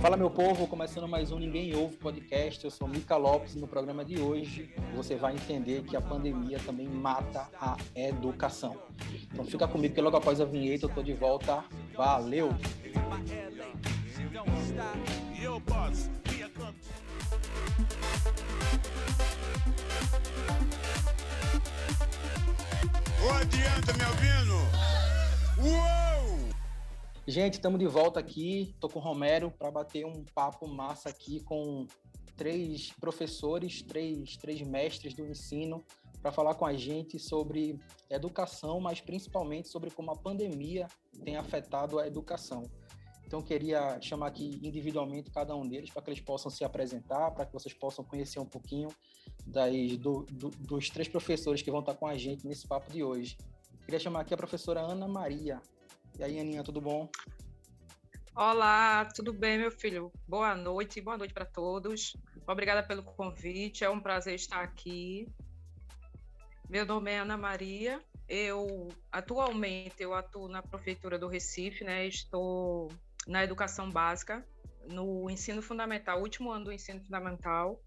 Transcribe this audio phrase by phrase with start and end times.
[0.00, 2.64] Fala meu povo, começando mais um Ninguém Ouve podcast.
[2.64, 6.60] Eu sou Mica Lopes e no programa de hoje você vai entender que a pandemia
[6.60, 8.76] também mata a educação.
[9.24, 11.64] Então fica comigo que logo após a vinheta eu tô de volta.
[11.96, 12.50] Valeu!
[23.40, 24.54] Adianta, me ouvindo?
[25.58, 26.17] Uou!
[27.28, 28.74] Gente, estamos de volta aqui.
[28.80, 31.86] Tô com o Romero para bater um papo massa aqui com
[32.38, 35.84] três professores, três, três mestres do ensino
[36.22, 40.86] para falar com a gente sobre educação, mas principalmente sobre como a pandemia
[41.22, 42.62] tem afetado a educação.
[43.26, 47.44] Então, queria chamar aqui individualmente cada um deles para que eles possam se apresentar, para
[47.44, 48.88] que vocês possam conhecer um pouquinho
[49.46, 53.04] das, do, do, dos três professores que vão estar com a gente nesse papo de
[53.04, 53.36] hoje.
[53.84, 55.60] Queria chamar aqui a professora Ana Maria.
[56.18, 57.08] E aí, Aninha, tudo bom?
[58.34, 60.12] Olá, tudo bem, meu filho?
[60.26, 62.16] Boa noite, boa noite para todos.
[62.44, 65.28] Obrigada pelo convite, é um prazer estar aqui.
[66.68, 68.02] Meu nome é Ana Maria.
[68.28, 72.08] Eu atualmente eu atuo na prefeitura do Recife, né?
[72.08, 72.90] Estou
[73.28, 74.44] na educação básica,
[74.88, 77.80] no ensino fundamental, último ano do ensino fundamental,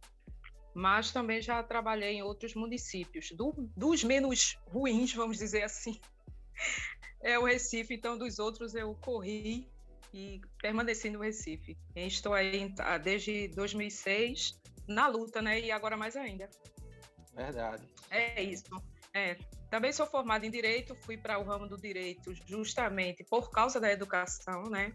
[0.73, 5.99] mas também já trabalhei em outros municípios, do, dos menos ruins, vamos dizer assim,
[7.21, 9.67] é o Recife, então dos outros eu corri
[10.13, 11.77] e permaneci no Recife.
[11.95, 15.59] Estou aí ah, desde 2006 na luta, né?
[15.59, 16.49] E agora mais ainda.
[17.33, 17.83] Verdade.
[18.09, 18.65] É isso.
[19.13, 19.37] É.
[19.69, 23.91] Também sou formada em direito, fui para o ramo do direito justamente por causa da
[23.91, 24.93] educação, né?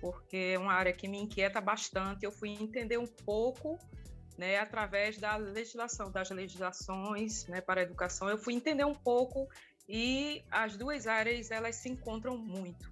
[0.00, 2.24] Porque é uma área que me inquieta bastante.
[2.24, 3.78] Eu fui entender um pouco
[4.36, 9.48] né, através da legislação, das legislações né, para a educação, eu fui entender um pouco
[9.88, 12.90] e as duas áreas elas se encontram muito,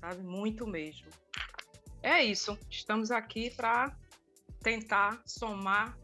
[0.00, 0.22] sabe?
[0.22, 1.08] Muito mesmo.
[2.02, 2.58] É isso.
[2.70, 3.96] Estamos aqui para
[4.62, 5.98] tentar somar,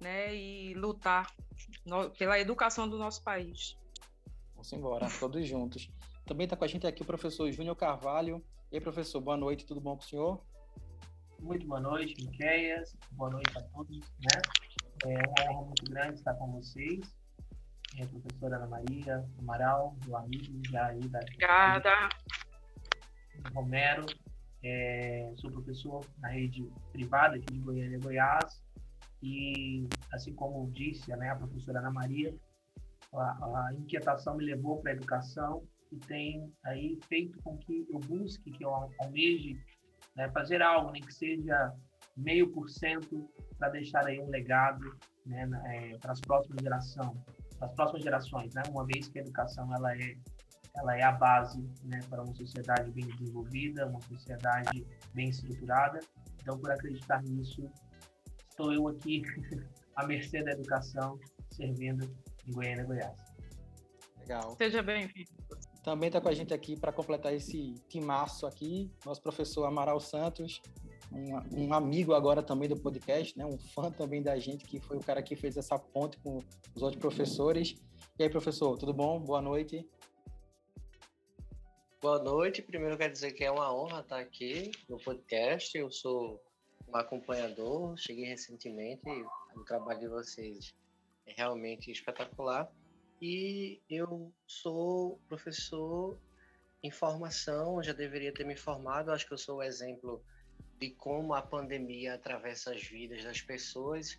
[0.00, 1.32] né, e lutar
[1.84, 3.78] no, pela educação do nosso país.
[4.54, 5.90] Vamos embora, todos juntos.
[6.26, 8.44] Também está com a gente aqui o professor Júnior Carvalho.
[8.70, 10.44] E aí, professor, boa noite, tudo bom com o senhor?
[11.40, 12.96] Muito boa noite, Miqueias.
[13.12, 13.98] Boa noite a todos.
[13.98, 14.42] Né?
[15.06, 17.19] É uma honra muito grande estar com vocês
[17.98, 21.18] é, professora Ana Maria Amaral, do amigo já aí da.
[21.20, 22.08] Obrigada.
[23.54, 24.06] Romero,
[24.62, 28.62] é, sou professor na rede privada aqui de Goiânia, Goiás,
[29.22, 32.34] e assim como disse né, a professora Ana Maria,
[33.14, 37.98] a, a inquietação me levou para a educação e tem aí feito com que eu
[38.00, 39.58] busque, que eu almeje
[40.14, 41.72] né, fazer algo, nem que seja
[42.16, 47.18] meio por cento, para deixar aí um legado né, é, para as próximas gerações
[47.60, 48.62] das próximas gerações, né?
[48.70, 50.16] Uma vez que a educação ela é
[50.76, 55.98] ela é a base, né, para uma sociedade bem desenvolvida, uma sociedade bem estruturada.
[56.40, 57.68] Então, por acreditar nisso,
[58.48, 59.22] estou eu aqui
[59.96, 61.18] à mercê da educação,
[61.50, 62.08] servindo
[62.46, 63.20] em Goiânia, Goiás.
[64.18, 64.54] Legal.
[64.56, 65.30] Seja bem-vindo.
[65.82, 70.60] Também está com a gente aqui para completar esse timaço aqui, nosso professor Amaral Santos,
[71.12, 73.44] um, um, amigo agora também do podcast, né?
[73.44, 76.38] um fã também da gente, que foi o cara que fez essa ponte com
[76.74, 77.74] os outros professores.
[78.18, 79.18] E aí, professor, tudo bom?
[79.20, 79.88] Boa noite.
[82.00, 82.62] Boa noite.
[82.62, 85.76] Primeiro quero dizer que é uma honra estar aqui no podcast.
[85.76, 86.40] Eu sou
[86.88, 89.02] um acompanhador, cheguei recentemente,
[89.54, 90.74] o trabalho de vocês
[91.26, 92.70] é realmente espetacular.
[93.20, 96.18] E eu sou professor
[96.82, 100.24] em formação, já deveria ter me formado, acho que eu sou o exemplo
[100.80, 104.18] de como a pandemia atravessa as vidas das pessoas.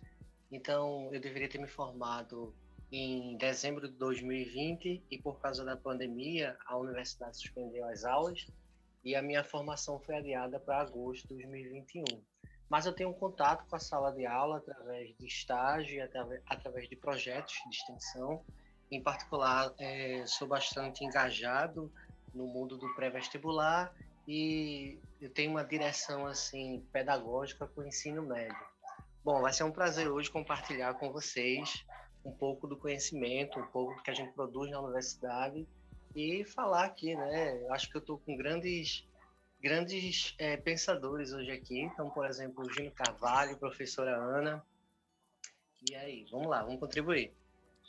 [0.50, 2.54] Então, eu deveria ter me formado
[2.92, 8.46] em dezembro de 2020 e por causa da pandemia, a universidade suspendeu as aulas
[9.02, 12.04] e a minha formação foi adiada para agosto de 2021.
[12.68, 16.00] Mas eu tenho um contato com a sala de aula através de estágio e
[16.46, 18.44] através de projetos de extensão.
[18.90, 21.92] Em particular, é, sou bastante engajado
[22.32, 23.92] no mundo do pré-vestibular
[24.28, 28.56] e eu tenho uma direção assim pedagógica com o ensino médio.
[29.24, 31.86] Bom, vai ser um prazer hoje compartilhar com vocês
[32.24, 35.64] um pouco do conhecimento, um pouco do que a gente produz na universidade
[36.16, 37.64] e falar aqui, né?
[37.70, 39.06] Acho que eu estou com grandes
[39.60, 41.80] grandes é, pensadores hoje aqui.
[41.80, 44.60] Então, por exemplo, o Gino Carvalho, professora Ana.
[45.88, 47.32] E aí, vamos lá, vamos contribuir.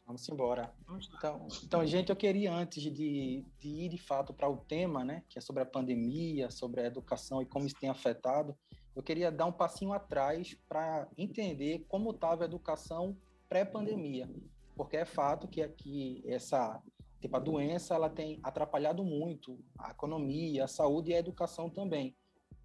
[0.05, 0.73] Vamos embora.
[1.17, 5.23] Então, então, gente, eu queria, antes de, de ir de fato para o tema, né,
[5.29, 8.55] que é sobre a pandemia, sobre a educação e como isso tem afetado,
[8.95, 13.17] eu queria dar um passinho atrás para entender como estava a educação
[13.49, 14.29] pré-pandemia.
[14.75, 16.81] Porque é fato que aqui essa
[17.19, 22.15] tipo, a doença ela tem atrapalhado muito a economia, a saúde e a educação também.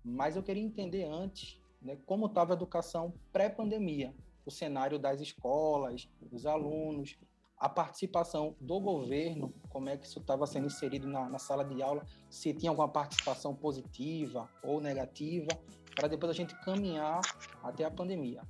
[0.04, 4.14] mas eu queria entender antes né, como estava a educação pré-pandemia,
[4.44, 7.16] o cenário das escolas, dos alunos,
[7.58, 11.82] a participação do governo, como é que isso estava sendo inserido na, na, sala de
[11.82, 15.48] aula, se tinha alguma participação positiva ou negativa,
[15.94, 17.20] para depois a gente caminhar
[17.62, 18.42] até a pandemia.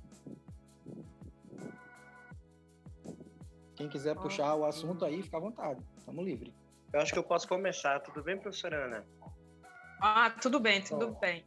[3.75, 6.53] Quem quiser puxar o assunto aí, fica à vontade, estamos livres.
[6.93, 9.05] Eu acho que eu posso começar, tudo bem, professora Ana?
[10.01, 11.19] Ah, tudo bem, tudo Bom.
[11.19, 11.45] bem.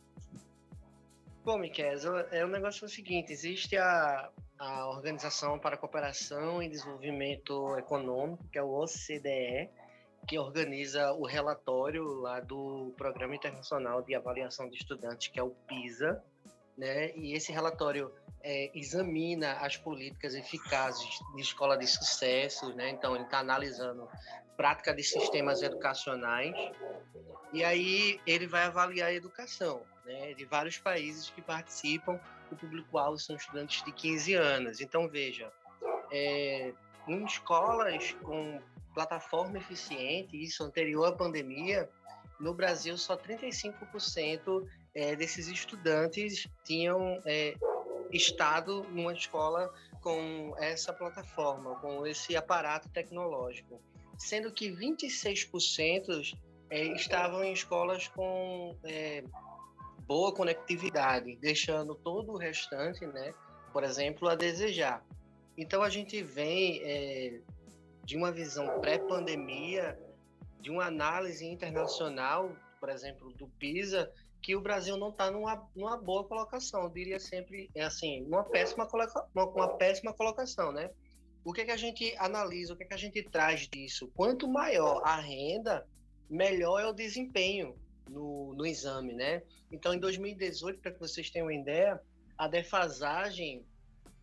[1.44, 1.99] Bom, Miquel,
[2.31, 4.31] é o negócio é o seguinte, existe a,
[4.62, 9.69] a Organização para a Cooperação e Desenvolvimento Econômico, que é o OCDE,
[10.29, 15.50] que organiza o relatório lá do Programa Internacional de Avaliação de Estudantes, que é o
[15.50, 16.23] PISA,
[16.79, 17.11] né?
[17.17, 22.91] E esse relatório é, examina as políticas eficazes de escola de sucesso, né?
[22.91, 24.08] Então ele está analisando
[24.56, 26.55] prática de sistemas educacionais
[27.53, 30.35] e aí ele vai avaliar a educação, né?
[30.35, 32.20] De vários países que participam
[32.52, 34.81] o público-alvo são estudantes de 15 anos.
[34.81, 35.52] Então, veja,
[36.10, 36.72] é,
[37.08, 38.60] em escolas com
[38.94, 41.88] plataforma eficiente, isso anterior à pandemia,
[42.38, 47.54] no Brasil só 35% é, desses estudantes tinham é,
[48.10, 53.81] estado numa escola com essa plataforma, com esse aparato tecnológico,
[54.19, 56.37] sendo que 26%
[56.69, 59.25] é, estavam em escolas com é,
[60.06, 63.32] boa conectividade, deixando todo o restante, né,
[63.72, 65.04] por exemplo, a desejar.
[65.56, 67.40] Então a gente vem é,
[68.04, 69.99] de uma visão pré-pandemia,
[70.60, 74.10] de uma análise internacional, por exemplo, do PISA,
[74.40, 76.82] que o Brasil não está numa, numa boa colocação.
[76.82, 80.90] Eu diria sempre, é assim, uma péssima, coloca, uma, uma péssima colocação, né?
[81.44, 84.10] O que, é que a gente analisa, o que, é que a gente traz disso?
[84.14, 85.87] Quanto maior a renda,
[86.28, 87.76] melhor é o desempenho
[88.08, 89.43] no, no exame, né?
[89.70, 92.00] Então, em 2018, para que vocês tenham uma ideia,
[92.37, 93.64] a defasagem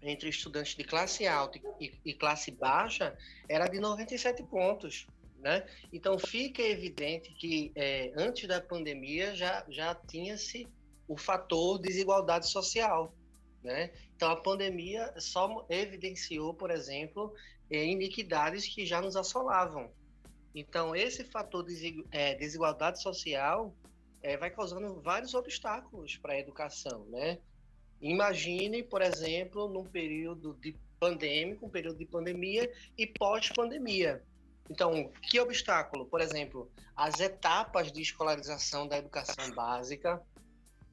[0.01, 3.17] entre estudantes de classe alta e, e classe baixa
[3.47, 5.07] era de 97 pontos.
[5.39, 5.65] Né?
[5.93, 10.67] Então fica evidente que é, antes da pandemia já, já tinha-se
[11.07, 13.15] o fator desigualdade social.
[13.63, 13.91] Né?
[14.15, 17.33] Então a pandemia só evidenciou, por exemplo,
[17.71, 19.91] é, iniquidades que já nos assolavam.
[20.53, 23.73] Então esse fator de é, desigualdade social
[24.21, 27.39] é, vai causando vários obstáculos para a educação, né?
[28.01, 34.23] Imagine, por exemplo, num período de pandêmico, um período de pandemia e pós-pandemia.
[34.69, 36.05] Então, que obstáculo?
[36.05, 40.21] Por exemplo, as etapas de escolarização da educação básica,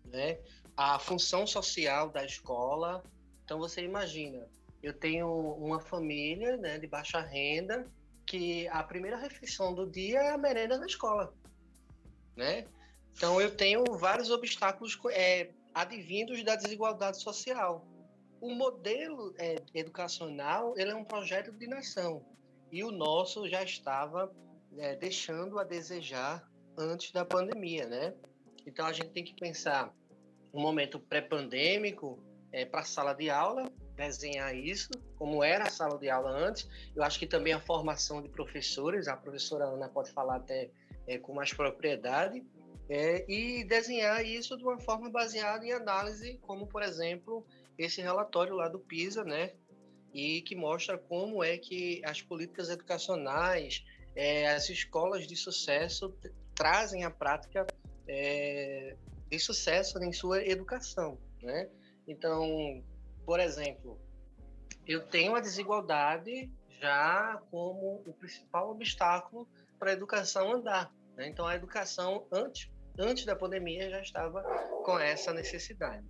[0.06, 0.38] né?
[0.76, 3.02] a função social da escola.
[3.44, 4.48] Então, você imagina,
[4.82, 7.86] eu tenho uma família né, de baixa renda
[8.26, 11.32] que a primeira refeição do dia é a merenda na escola,
[12.36, 12.66] né?
[13.16, 17.86] Então, eu tenho vários obstáculos é, advindos da desigualdade social.
[18.40, 22.24] O modelo é, educacional ele é um projeto de nação
[22.70, 24.30] e o nosso já estava
[24.76, 26.46] é, deixando a desejar
[26.76, 28.14] antes da pandemia, né?
[28.66, 29.94] Então a gente tem que pensar
[30.52, 32.18] um momento pré-pandêmico
[32.52, 36.68] é, para a sala de aula, desenhar isso, como era a sala de aula antes.
[36.94, 40.70] Eu acho que também a formação de professores, a professora Ana pode falar até
[41.06, 42.44] é, com mais propriedade,
[42.88, 47.44] é, e desenhar isso de uma forma baseada em análise, como, por exemplo,
[47.76, 49.52] esse relatório lá do PISA, né?
[50.12, 56.16] E que mostra como é que as políticas educacionais, é, as escolas de sucesso
[56.54, 57.66] trazem a prática
[58.08, 58.96] é,
[59.28, 61.68] de sucesso em sua educação, né?
[62.06, 62.84] Então,
[63.26, 64.00] por exemplo,
[64.86, 69.46] eu tenho a desigualdade já como o principal obstáculo
[69.78, 70.90] para a educação andar.
[71.16, 71.28] Né?
[71.28, 76.04] Então, a educação, antes antes da pandemia já estava com essa necessidade.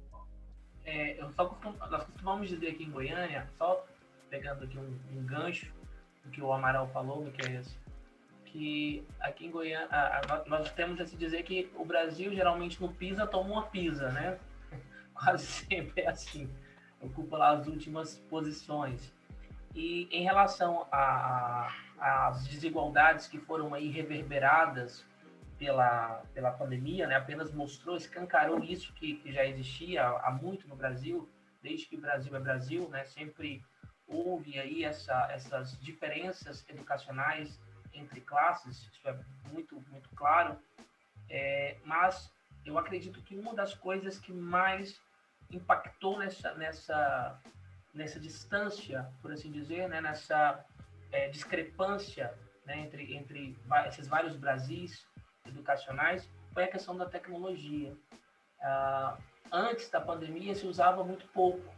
[0.84, 3.84] É, eu só costum, nós costumamos dizer aqui em Goiânia, só
[4.30, 5.72] pegando aqui um, um gancho
[6.24, 7.76] do que o Amaral falou, que é isso,
[8.44, 12.80] que aqui em Goiânia a, a, nós temos a se dizer que o Brasil geralmente
[12.80, 14.38] no PISA toma uma PISA, né?
[15.12, 16.48] Quase sempre é assim,
[17.00, 19.12] ocupa lá as últimas posições.
[19.74, 25.04] E em relação às desigualdades que foram aí reverberadas
[25.58, 30.76] pela, pela pandemia, né, apenas mostrou, escancarou isso que, que já existia há muito no
[30.76, 31.28] Brasil,
[31.62, 33.62] desde que o Brasil é Brasil, né, sempre
[34.06, 37.60] houve aí essa, essas diferenças educacionais
[37.92, 39.18] entre classes, isso é
[39.50, 40.58] muito, muito claro,
[41.28, 42.32] é, mas
[42.64, 45.00] eu acredito que uma das coisas que mais
[45.50, 47.40] impactou nessa, nessa,
[47.94, 50.64] nessa distância, por assim dizer, né, nessa
[51.12, 52.34] é, discrepância
[52.64, 55.06] né, entre, entre esses vários Brasis,
[55.46, 57.92] educacionais foi a questão da tecnologia.
[58.60, 59.16] uh,
[59.52, 61.74] antes da pandemia se usava muito pouco.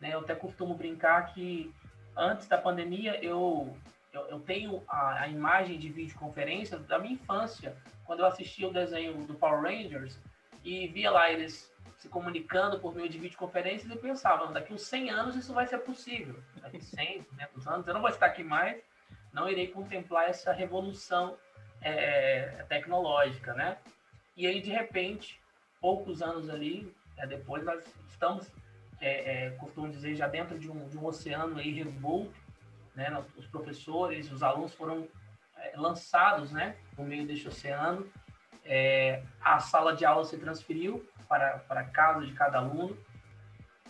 [0.00, 0.14] Né?
[0.14, 1.74] Eu até costumo brincar que
[2.16, 3.76] antes da pandemia eu,
[4.12, 8.72] eu, eu tenho a, a, imagem de videoconferência da minha infância, quando eu assistia o
[8.72, 10.18] desenho do Power Rangers
[10.64, 11.69] e via lá eles
[12.00, 15.78] se comunicando por meio de videoconferências e pensava, daqui uns 100 anos isso vai ser
[15.78, 16.34] possível.
[16.56, 18.82] Daqui 100, 200 anos eu não vou estar aqui mais,
[19.34, 21.36] não irei contemplar essa revolução
[21.82, 23.76] é, tecnológica, né?
[24.34, 25.38] E aí, de repente,
[25.78, 28.50] poucos anos ali é, depois, nós estamos,
[28.98, 32.34] é, é, costumo dizer, já dentro de um, de um oceano aí revolto,
[32.94, 33.22] né?
[33.36, 35.06] Os professores, os alunos foram
[35.74, 36.76] lançados, né?
[36.96, 38.10] No meio deste oceano.
[39.42, 42.98] A sala de aula se transferiu para, para casa de cada aluno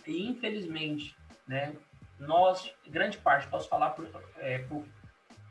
[0.07, 1.13] e, infelizmente,
[1.45, 1.75] né?
[2.17, 4.07] Nós, grande parte, posso falar por,
[4.37, 4.85] é, por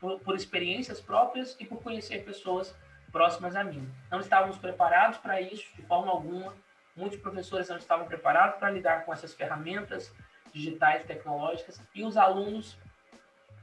[0.00, 2.75] por, por experiências próprias e por conhecer pessoas
[3.12, 3.88] próximas a mim.
[4.11, 6.54] Não estávamos preparados para isso de forma alguma.
[6.97, 10.12] Muitos professores não estavam preparados para lidar com essas ferramentas
[10.52, 12.76] digitais tecnológicas e os alunos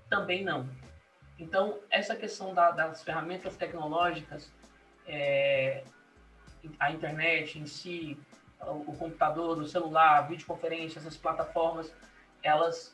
[0.09, 0.69] também não.
[1.39, 4.51] Então, essa questão da, das ferramentas tecnológicas,
[5.05, 5.83] é,
[6.79, 8.17] a internet em si,
[8.61, 11.93] o, computador, o celular, a videoconferência, essas plataformas,
[12.41, 12.93] elas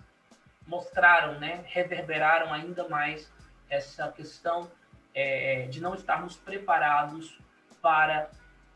[0.67, 3.31] mostraram, né, reverberaram ainda mais
[3.69, 4.69] essa questão
[5.13, 7.37] é, de não estarmos preparados
[7.81, 8.29] para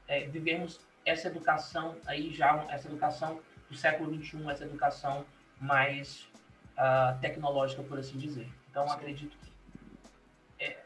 [0.08, 3.39] é, vivermos essa educação aí já essa educação
[3.70, 5.25] do século 21 essa educação
[5.60, 6.27] mais
[6.74, 8.48] uh, tecnológica por assim dizer.
[8.70, 9.51] Então acredito que
[10.60, 10.77] é,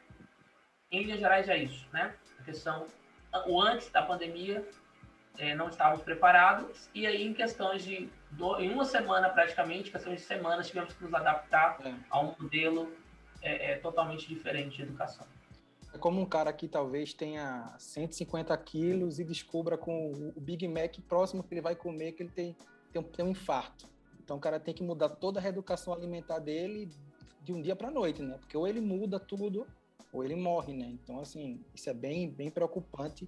[0.92, 2.14] em linhas gerais é isso né?
[2.40, 2.88] A questão
[3.48, 4.68] o antes da pandemia
[5.38, 10.22] é, não estávamos preparados e aí em questões de do, em uma semana praticamente questões
[10.22, 11.94] de semanas tivemos que nos adaptar é.
[12.10, 12.92] a um modelo
[13.42, 15.26] é, é totalmente diferente de educação.
[15.94, 20.96] É como um cara que talvez tenha 150 quilos e descubra com o Big Mac
[21.08, 22.56] próximo que ele vai comer que ele tem,
[22.94, 23.90] tem, um, tem um infarto.
[24.24, 26.90] Então o cara tem que mudar toda a reeducação alimentar dele
[27.42, 28.38] de um dia para a noite, né?
[28.38, 29.68] Porque ou ele muda tudo
[30.12, 30.88] ou ele morre, né?
[30.88, 33.28] Então, assim, isso é bem, bem preocupante.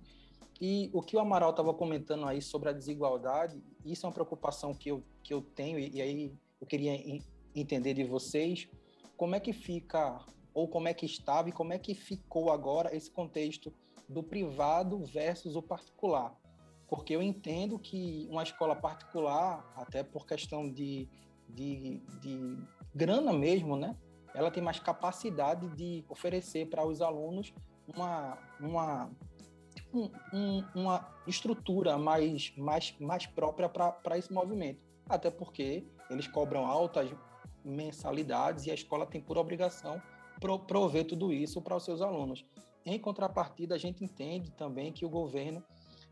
[0.59, 4.73] E o que o Amaral estava comentando aí sobre a desigualdade, isso é uma preocupação
[4.73, 6.93] que eu, que eu tenho, e, e aí eu queria
[7.55, 8.69] entender de vocês
[9.17, 10.19] como é que fica,
[10.53, 13.73] ou como é que estava e como é que ficou agora esse contexto
[14.07, 16.35] do privado versus o particular.
[16.87, 21.07] Porque eu entendo que uma escola particular, até por questão de,
[21.49, 22.57] de, de
[22.93, 23.97] grana mesmo, né?
[24.33, 27.53] Ela tem mais capacidade de oferecer para os alunos
[27.87, 29.11] uma, uma,
[29.93, 34.81] um, um, uma estrutura mais, mais, mais própria para esse movimento.
[35.07, 37.11] Até porque eles cobram altas
[37.63, 40.01] mensalidades e a escola tem por obrigação
[40.67, 42.45] prover tudo isso para os seus alunos.
[42.85, 45.63] Em contrapartida, a gente entende também que o governo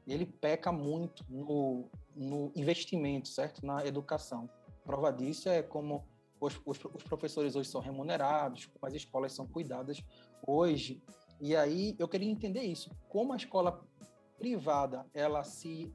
[0.07, 4.49] ele peca muito no, no investimento, certo, na educação.
[4.83, 6.07] Prova disso é como
[6.41, 10.03] os, os, os, professores hoje são remunerados, como as escolas são cuidadas
[10.45, 11.01] hoje.
[11.39, 13.81] E aí eu queria entender isso, como a escola
[14.38, 15.93] privada ela se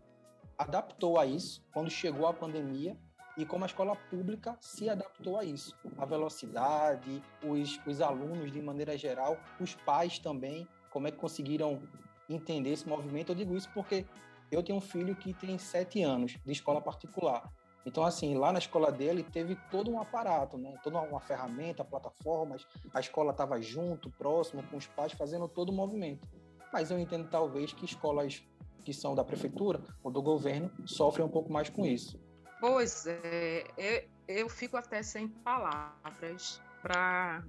[0.56, 2.96] adaptou a isso quando chegou a pandemia
[3.36, 5.76] e como a escola pública se adaptou a isso.
[5.98, 11.82] A velocidade, os, os alunos de maneira geral, os pais também, como é que conseguiram
[12.28, 13.32] entender esse movimento.
[13.32, 14.06] Eu digo isso porque
[14.50, 17.52] eu tenho um filho que tem sete anos de escola particular.
[17.86, 20.76] Então, assim, lá na escola dele teve todo um aparato, né?
[20.82, 25.72] Toda uma ferramenta, plataformas, a escola estava junto, próximo, com os pais, fazendo todo o
[25.72, 26.26] movimento.
[26.72, 28.42] Mas eu entendo, talvez, que escolas
[28.84, 32.20] que são da prefeitura ou do governo sofrem um pouco mais com isso.
[32.60, 37.42] Pois é, eu, eu fico até sem palavras para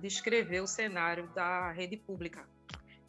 [0.00, 2.48] descrever o cenário da rede pública.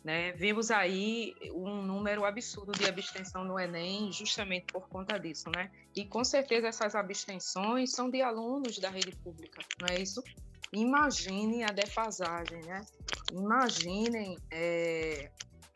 [0.03, 0.31] Né?
[0.31, 5.70] Vimos aí um número absurdo de abstenção no Enem justamente por conta disso, né?
[5.96, 10.24] E com certeza essas abstenções são de alunos da rede pública, não é isso?
[10.74, 12.84] Imagine a defasagem, né?
[13.31, 15.29] Imaginem é,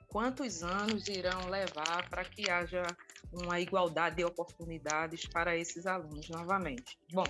[0.08, 2.84] quantos anos irão levar para que haja
[3.32, 6.98] uma igualdade de oportunidades para esses alunos novamente.
[7.12, 7.26] Bom,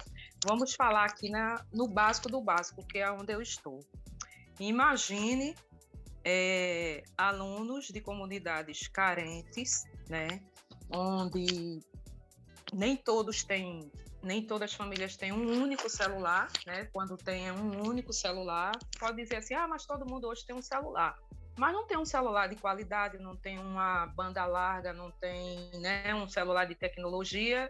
[0.45, 3.79] vamos falar aqui na, no básico do básico, que é onde eu estou.
[4.59, 5.55] Imagine
[6.25, 10.41] é, alunos de comunidades carentes, né,
[10.89, 11.79] onde
[12.73, 13.91] nem todos têm,
[14.23, 16.89] nem todas as famílias têm um único celular, né?
[16.91, 20.61] Quando tem um único celular, pode dizer assim, ah, mas todo mundo hoje tem um
[20.61, 21.15] celular
[21.57, 26.13] mas não tem um celular de qualidade, não tem uma banda larga, não tem né,
[26.13, 27.69] um celular de tecnologia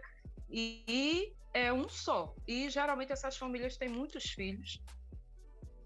[0.50, 2.34] e, e é um só.
[2.46, 4.82] E geralmente essas famílias têm muitos filhos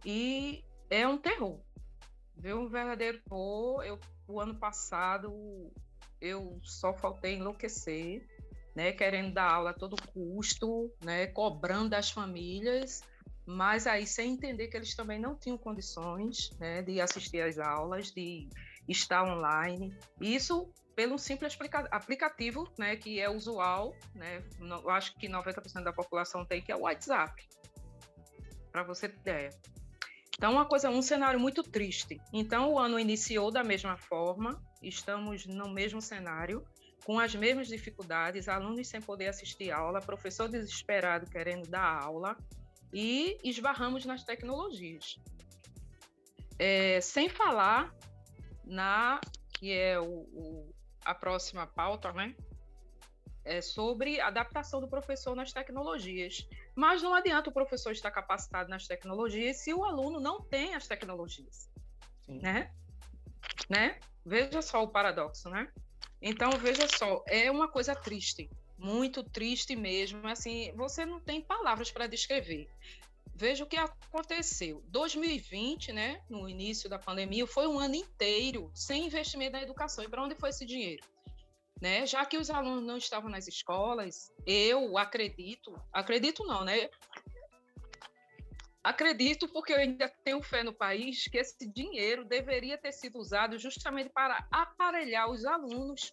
[0.04, 1.60] e é um terror.
[2.40, 2.60] Viu?
[2.60, 3.82] Um verdadeiro terror.
[3.82, 5.70] Eu, o ano passado
[6.20, 8.26] eu só faltei enlouquecer,
[8.74, 13.02] né, querendo dar aula a todo custo, né, cobrando das famílias,
[13.46, 18.12] mas aí sem entender que eles também não tinham condições né, de assistir às aulas,
[18.12, 18.48] de
[18.86, 19.96] estar online.
[20.20, 21.56] Isso pelo simples
[21.90, 26.76] aplicativo, né, que é usual, né, eu acho que 90% da população tem, que é
[26.76, 27.48] o WhatsApp,
[28.70, 29.50] para você ter ideia.
[30.40, 32.18] Então, uma coisa, um cenário muito triste.
[32.32, 36.64] Então, o ano iniciou da mesma forma, estamos no mesmo cenário,
[37.04, 42.38] com as mesmas dificuldades, alunos sem poder assistir aula, professor desesperado querendo dar aula,
[42.90, 45.20] e esbarramos nas tecnologias.
[46.58, 47.94] É, sem falar
[48.64, 49.20] na
[49.52, 52.34] que é o, o, a próxima pauta, né?
[53.44, 56.48] É sobre adaptação do professor nas tecnologias.
[56.80, 60.88] Mas não adianta o professor estar capacitado nas tecnologias se o aluno não tem as
[60.88, 61.68] tecnologias,
[62.24, 62.40] Sim.
[62.40, 62.70] né?
[63.68, 64.00] né?
[64.24, 65.70] Veja só o paradoxo, né?
[66.22, 70.26] Então, veja só, é uma coisa triste, muito triste mesmo.
[70.26, 72.66] Assim, você não tem palavras para descrever.
[73.34, 74.82] Veja o que aconteceu.
[74.88, 80.02] 2020, né, no início da pandemia, foi um ano inteiro sem investimento na educação.
[80.02, 81.04] E para onde foi esse dinheiro?
[81.80, 82.06] Né?
[82.06, 86.90] Já que os alunos não estavam nas escolas, eu acredito, acredito não, né?
[88.82, 93.58] Acredito porque eu ainda tenho fé no país que esse dinheiro deveria ter sido usado
[93.58, 96.12] justamente para aparelhar os alunos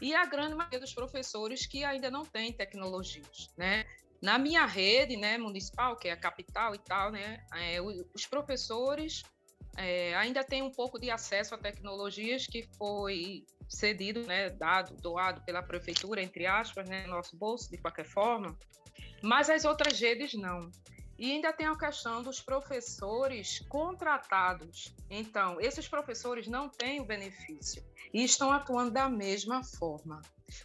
[0.00, 3.86] e a grande maioria dos professores que ainda não têm tecnologias, né?
[4.20, 9.24] Na minha rede, né, municipal, que é a capital e tal, né, é, os professores
[9.76, 15.40] é, ainda têm um pouco de acesso a tecnologias que foi cedido, né, dado, doado
[15.42, 18.56] pela prefeitura, entre aspas, né, nosso bolso, de qualquer forma,
[19.22, 20.70] mas as outras redes não.
[21.18, 24.94] E ainda tem a questão dos professores contratados.
[25.08, 27.82] Então, esses professores não têm o benefício
[28.12, 30.20] e estão atuando da mesma forma,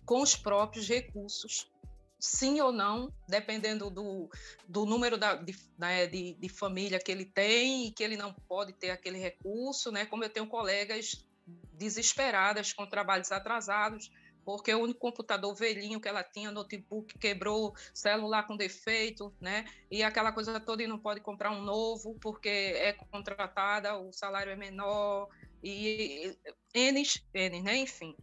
[0.05, 1.71] com os próprios recursos,
[2.19, 4.29] sim ou não, dependendo do,
[4.67, 8.33] do número da, de, né, de, de família que ele tem e que ele não
[8.33, 10.05] pode ter aquele recurso, né?
[10.05, 11.27] Como eu tenho colegas
[11.73, 14.11] desesperadas com trabalhos atrasados,
[14.43, 19.65] porque o único computador velhinho que ela tinha, notebook quebrou, celular com defeito, né?
[19.91, 24.51] E aquela coisa toda e não pode comprar um novo porque é contratada, o salário
[24.51, 25.27] é menor
[25.61, 26.33] e
[26.73, 27.03] N,
[27.33, 27.77] N né?
[27.77, 28.15] Enfim.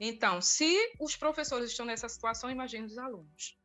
[0.00, 3.60] Então, se os professores estão nessa situação, imagine os alunos.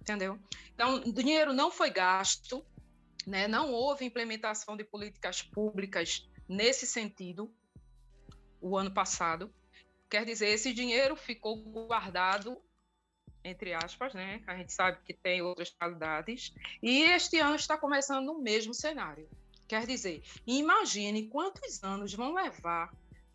[0.00, 0.36] Entendeu?
[0.74, 2.66] Então, o dinheiro não foi gasto,
[3.24, 3.46] né?
[3.46, 7.54] Não houve implementação de políticas públicas nesse sentido,
[8.60, 9.54] o ano passado.
[10.10, 12.60] Quer dizer, esse dinheiro ficou guardado,
[13.44, 14.42] entre aspas, né?
[14.48, 16.52] A gente sabe que tem outras qualidades.
[16.82, 19.28] E este ano está começando no mesmo cenário.
[19.68, 22.90] Quer dizer, imagine quantos anos vão levar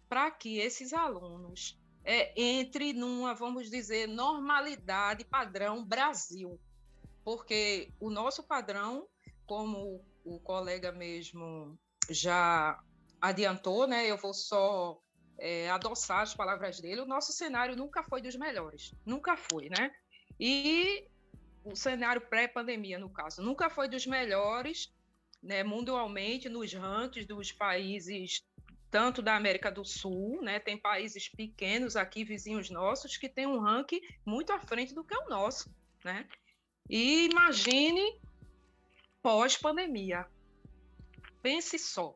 [0.10, 6.60] para que esses alunos é, entre numa, vamos dizer, normalidade padrão Brasil.
[7.24, 9.08] Porque o nosso padrão,
[9.46, 11.78] como o colega mesmo
[12.10, 12.80] já
[13.22, 14.10] adiantou, né?
[14.10, 15.00] Eu vou só
[15.39, 19.92] é, adoçar as palavras dele, o nosso cenário nunca foi dos melhores, nunca foi, né?
[20.39, 21.08] E
[21.63, 24.94] o cenário pré-pandemia, no caso, nunca foi dos melhores,
[25.42, 28.44] né, mundialmente, nos rankings dos países,
[28.94, 33.60] tanto da América do Sul, né, tem países pequenos aqui, vizinhos nossos, que tem um
[33.60, 35.76] ranking muito à frente do que o nosso,
[36.06, 36.28] né?
[36.88, 38.22] E imagine
[39.20, 40.28] pós-pandemia.
[41.42, 42.16] Pense só,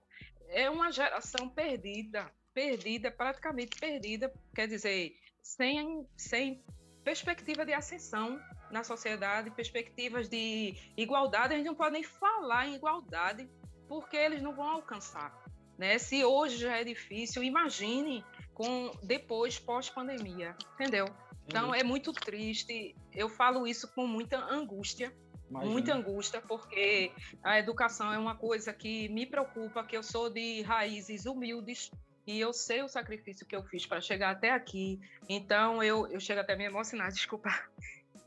[0.49, 6.63] é uma geração perdida, perdida, praticamente perdida, quer dizer, sem, sem
[7.03, 12.75] perspectiva de ascensão na sociedade, perspectivas de igualdade, a gente não pode nem falar em
[12.75, 13.49] igualdade,
[13.87, 15.46] porque eles não vão alcançar.
[15.77, 15.97] Né?
[15.97, 21.05] Se hoje já é difícil, imagine com depois pós-pandemia, entendeu?
[21.45, 21.75] Então uhum.
[21.75, 22.95] é muito triste.
[23.13, 25.13] Eu falo isso com muita angústia,
[25.49, 25.71] Imagina.
[25.71, 27.11] muita angústia, porque
[27.43, 31.91] a educação é uma coisa que me preocupa, que eu sou de raízes humildes,
[32.25, 34.99] e eu sei o sacrifício que eu fiz para chegar até aqui.
[35.29, 37.49] Então eu, eu chego até a me emocionar, desculpa.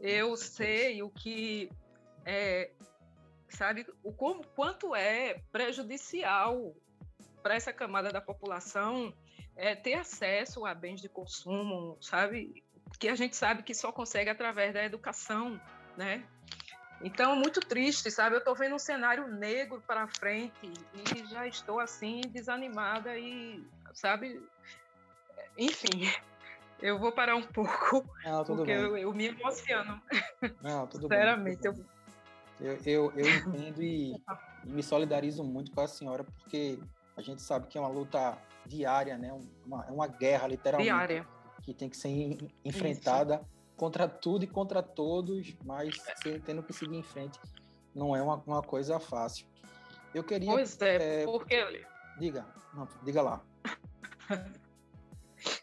[0.01, 1.71] Eu sei o que
[2.25, 2.71] é,
[3.51, 6.75] sabe, o como, quanto é prejudicial
[7.42, 9.12] para essa camada da população
[9.57, 12.64] é, ter acesso a bens de consumo, sabe?
[12.98, 15.61] Que a gente sabe que só consegue através da educação,
[15.96, 16.24] né?
[17.03, 18.37] Então, muito triste, sabe?
[18.37, 24.42] Eu estou vendo um cenário negro para frente e já estou assim desanimada e sabe?
[25.57, 26.11] Enfim,
[26.81, 30.00] eu vou parar um pouco, Não, porque eu, eu, me emociono.
[30.62, 31.72] Não, tudo Sinceramente, bem.
[31.72, 32.00] Eu...
[32.61, 36.79] Eu, eu, eu entendo e, e, me solidarizo muito com a senhora, porque
[37.20, 39.33] a gente sabe que é uma luta diária, né?
[39.64, 40.90] Uma, é uma guerra, literalmente.
[40.90, 41.26] Diária.
[41.62, 42.09] que tem que ser
[42.64, 43.44] enfrentada Isso.
[43.76, 45.94] contra tudo e contra todos, mas
[46.44, 47.38] tendo que seguir em frente
[47.94, 49.46] não é uma, uma coisa fácil.
[50.14, 50.50] Eu queria.
[50.50, 51.85] Pois é, é porque.
[52.18, 53.42] Diga, não, diga lá.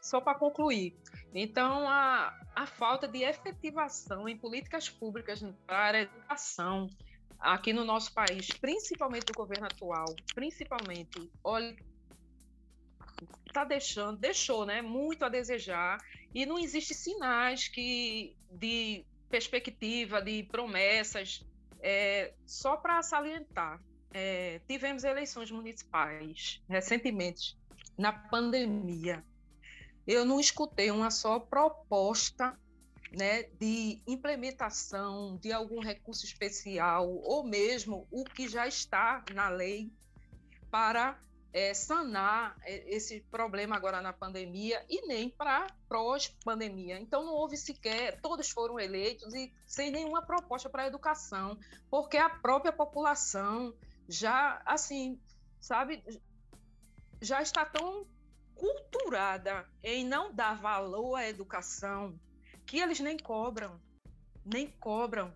[0.02, 0.98] Só para concluir.
[1.34, 6.88] Então, a, a falta de efetivação em políticas públicas para a educação
[7.40, 11.76] aqui no nosso país, principalmente do governo atual, principalmente, olha,
[13.46, 15.98] está deixando, deixou, né, muito a desejar
[16.34, 21.46] e não existe sinais que de perspectiva, de promessas,
[21.80, 23.82] é, só para salientar,
[24.14, 27.58] é, tivemos eleições municipais recentemente
[27.98, 29.24] na pandemia.
[30.06, 32.58] Eu não escutei uma só proposta
[33.12, 39.92] né, de implementação de algum recurso especial ou mesmo o que já está na lei
[40.70, 41.18] para
[41.54, 47.00] é, sanar é, esse problema agora na pandemia e nem para pós-pandemia.
[47.00, 51.58] Então, não houve sequer, todos foram eleitos e sem nenhuma proposta para a educação,
[51.90, 53.74] porque a própria população
[54.08, 55.20] já, assim,
[55.60, 56.04] sabe,
[57.22, 58.06] já está tão
[58.54, 62.20] culturada em não dar valor à educação
[62.68, 63.80] que eles nem cobram,
[64.46, 65.34] nem cobram,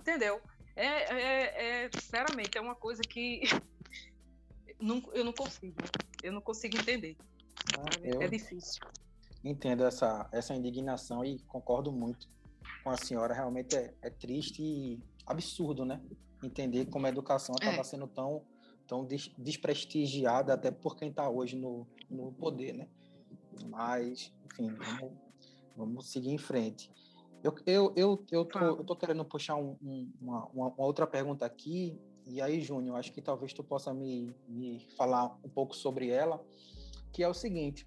[0.00, 0.42] entendeu?
[0.74, 3.42] É, é, é sinceramente, é uma coisa que
[4.80, 5.76] não, eu não consigo,
[6.22, 7.16] eu não consigo entender.
[7.78, 8.82] Ah, é difícil.
[9.44, 12.28] Entendo essa, essa indignação e concordo muito
[12.82, 13.32] com a senhora.
[13.32, 16.00] Realmente é, é triste e absurdo, né?
[16.42, 17.84] Entender como a educação acaba é.
[17.84, 18.44] sendo tão,
[18.86, 22.88] tão des, desprestigiada até por quem está hoje no, no poder, né?
[23.68, 25.12] Mas, enfim, vamos,
[25.76, 26.90] vamos seguir em frente.
[27.42, 31.44] Eu, eu, eu, eu, tô, eu tô querendo puxar um, um, uma, uma, outra pergunta
[31.44, 36.08] aqui, e aí, Júnior, acho que talvez tu possa me, me falar um pouco sobre
[36.08, 36.40] ela,
[37.12, 37.86] que é o seguinte,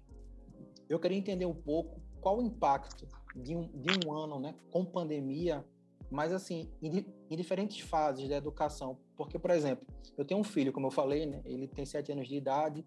[0.88, 4.84] eu queria entender um pouco qual o impacto de um, de um ano né, com
[4.84, 5.64] pandemia,
[6.10, 8.98] mas assim, em, em, diferentes fases da educação.
[9.16, 12.28] Porque, por exemplo, eu tenho um filho, como eu falei, né, ele tem sete anos
[12.28, 12.84] de idade,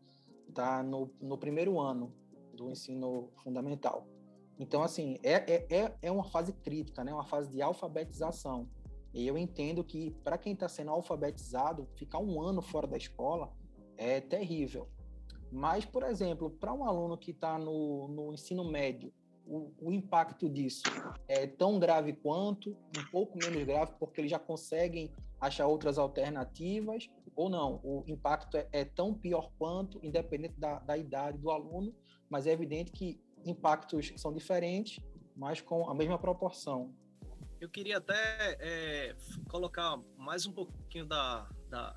[0.47, 2.13] está no, no primeiro ano
[2.53, 4.07] do ensino fundamental.
[4.60, 7.13] Então, assim, é, é, é, é uma fase crítica, né?
[7.13, 8.69] uma fase de alfabetização.
[9.13, 13.52] E eu entendo que, para quem está sendo alfabetizado, ficar um ano fora da escola
[13.98, 14.88] é terrível.
[15.52, 19.12] Mas, por exemplo, para um aluno que está no, no ensino médio,
[19.48, 20.84] o, o, impacto disso
[21.28, 27.10] é tão grave quanto, um pouco menos grave, porque eles já conseguem achar outras alternativas,
[27.36, 31.95] ou não, o impacto é, é tão pior quanto, independente da, da idade do aluno,
[32.30, 34.99] mas é evidente que impactos são diferentes,
[35.36, 36.93] mas com a mesma proporção.
[37.60, 39.15] Eu queria até é,
[39.49, 41.93] colocar mais um pouquinho da, da,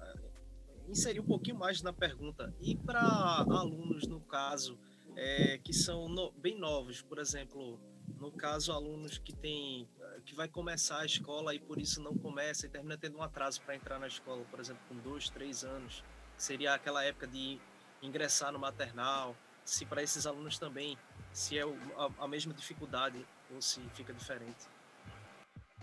[0.88, 2.54] inserir um pouquinho mais na pergunta.
[2.60, 4.78] E para alunos, no caso,
[5.16, 7.80] é, que são no, bem novos, por exemplo,
[8.18, 9.88] no caso, alunos que tem
[10.24, 13.60] que vai começar a escola e por isso não começa e termina tendo um atraso
[13.62, 16.04] para entrar na escola, por exemplo, com dois, três anos,
[16.36, 17.60] seria aquela época de
[18.00, 20.96] ingressar no maternal, se para esses alunos também,
[21.32, 24.68] se é a, a mesma dificuldade ou se fica diferente.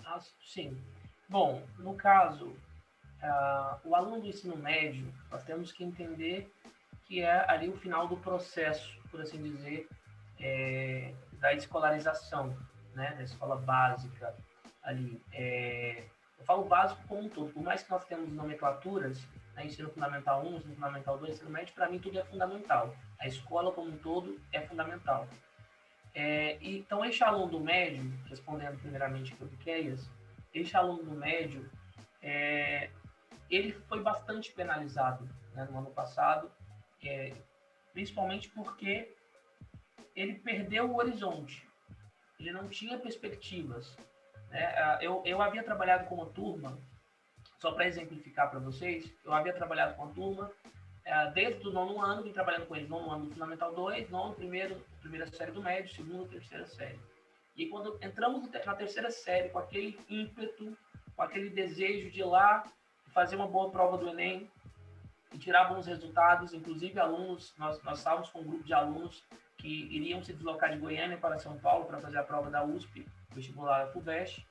[0.06, 0.80] Ah, sim.
[1.28, 6.52] Bom, no caso, uh, o aluno do ensino médio, nós temos que entender
[7.06, 9.88] que é ali o final do processo, por assim dizer,
[10.40, 12.56] é, da escolarização,
[12.94, 14.36] né, da escola básica
[14.84, 15.22] ali.
[15.34, 16.04] É,
[16.38, 19.20] eu falo básico como um todo, por mais que nós temos nomenclaturas,
[19.56, 22.96] né, ensino fundamental 1, ensino fundamental 2, ensino médio, para mim tudo é fundamental.
[23.19, 25.27] A escola como um todo é fundamental.
[26.13, 30.10] É, então, este aluno do médio, respondendo primeiramente aqui o Piqueias,
[30.53, 31.69] este aluno do médio,
[32.21, 32.89] é,
[33.49, 36.51] ele foi bastante penalizado né, no ano passado,
[37.03, 37.34] é,
[37.93, 39.13] principalmente porque
[40.15, 41.67] ele perdeu o horizonte,
[42.39, 43.97] ele não tinha perspectivas.
[44.49, 44.97] Né?
[45.01, 46.79] Eu, eu havia trabalhado com uma turma,
[47.58, 50.51] só para exemplificar para vocês, eu havia trabalhado com uma turma
[51.34, 54.76] desde o nono ano, vim trabalhando com eles, nono ano do Fundamental 2, nono, primeiro,
[55.02, 57.00] primeira série do médio, segunda, terceira série.
[57.56, 60.78] E quando entramos na terceira série, com aquele ímpeto,
[61.15, 62.63] com aquele desejo de ir lá
[63.13, 64.50] fazer uma boa prova do Enem
[65.34, 69.24] e tirar bons resultados, inclusive alunos, nós, nós estávamos com um grupo de alunos
[69.58, 73.06] que iriam se deslocar de Goiânia para São Paulo para fazer a prova da USP,
[73.32, 74.45] vestibular da FUVEST,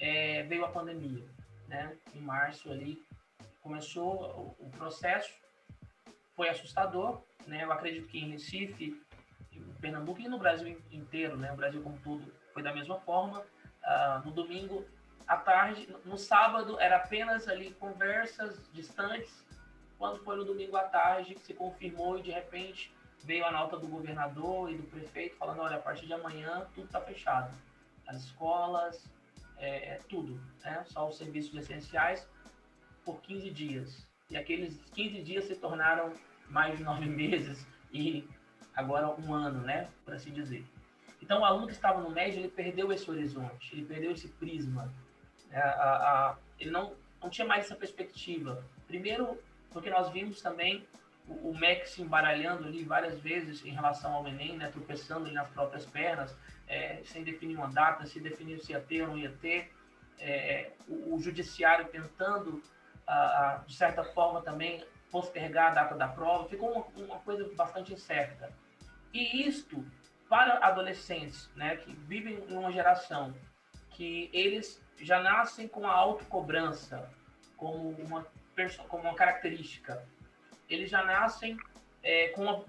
[0.00, 1.24] é, veio a pandemia,
[1.68, 1.96] né?
[2.14, 3.00] Em março ali
[3.62, 5.43] começou o, o processo
[6.34, 7.64] foi assustador, né?
[7.64, 9.00] Eu acredito que em Recife,
[9.52, 11.52] em Pernambuco e no Brasil inteiro, né?
[11.52, 13.40] O Brasil como tudo foi da mesma forma.
[13.40, 14.84] Uh, no domingo
[15.26, 19.44] à tarde, no sábado era apenas ali conversas distantes.
[19.98, 22.92] Quando foi no domingo à tarde que se confirmou e de repente
[23.22, 26.86] veio a nota do governador e do prefeito falando, olha, a partir de amanhã tudo
[26.86, 27.54] está fechado.
[28.06, 29.08] As escolas,
[29.56, 30.84] é, é, tudo, né?
[30.86, 32.28] Só os serviços essenciais
[33.04, 34.06] por 15 dias.
[34.30, 36.12] E aqueles 15 dias se tornaram
[36.48, 38.26] mais de nove meses e
[38.74, 39.88] agora um ano, né?
[40.04, 40.64] Por assim dizer.
[41.22, 44.92] Então, o aluno que estava no médio, ele perdeu esse horizonte, ele perdeu esse prisma.
[45.50, 48.62] É, a, a, ele não, não tinha mais essa perspectiva.
[48.86, 50.86] Primeiro, porque nós vimos também
[51.26, 55.48] o, o MEC se embaralhando ali várias vezes em relação ao Enem, né, tropeçando nas
[55.48, 56.36] próprias pernas,
[56.68, 59.72] é, sem definir uma data, se definir se ia ter ou não ia ter.
[60.18, 62.62] É, o, o, judiciário tentando,
[63.66, 68.52] de certa forma, também postergar a data da prova, ficou uma, uma coisa bastante incerta.
[69.12, 69.84] E isto,
[70.28, 73.34] para adolescentes né, que vivem em uma geração
[73.90, 77.08] que eles já nascem com a autocobrança
[77.56, 78.26] como uma,
[78.88, 80.04] como uma característica,
[80.68, 81.56] eles já nascem
[82.02, 82.64] é, com uma,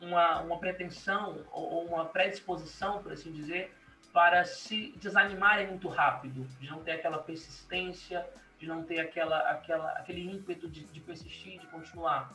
[0.00, 3.74] uma, uma, pretensão ou uma predisposição, por assim dizer,
[4.12, 8.26] para se desanimarem muito rápido, de não ter aquela persistência,
[8.58, 12.32] de não ter aquela, aquela, aquele ímpeto de, de persistir, de continuar.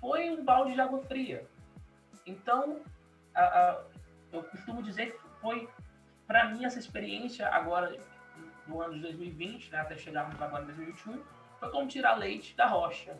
[0.00, 1.46] Foi um balde de água fria.
[2.26, 2.80] Então,
[3.34, 3.82] a, a,
[4.32, 5.68] eu costumo dizer que foi,
[6.26, 7.96] para mim, essa experiência agora,
[8.66, 11.24] no ano de 2020, né, até chegarmos agora em 2021,
[11.58, 13.16] foi como tirar leite da rocha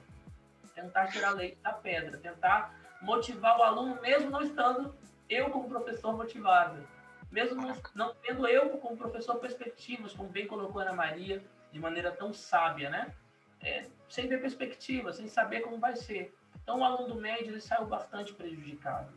[0.81, 4.95] tentar tirar leite da pedra, tentar motivar o aluno, mesmo não estando
[5.29, 6.87] eu como professor motivado,
[7.31, 7.61] mesmo
[7.95, 11.43] não, tendo eu como professor perspectivas, como bem colocou Ana Maria,
[11.79, 13.15] de maneira tão sábia, né?
[13.63, 16.35] É, sem ver perspectiva, sem saber como vai ser.
[16.61, 19.13] Então, o aluno do médio ele saiu bastante prejudicado,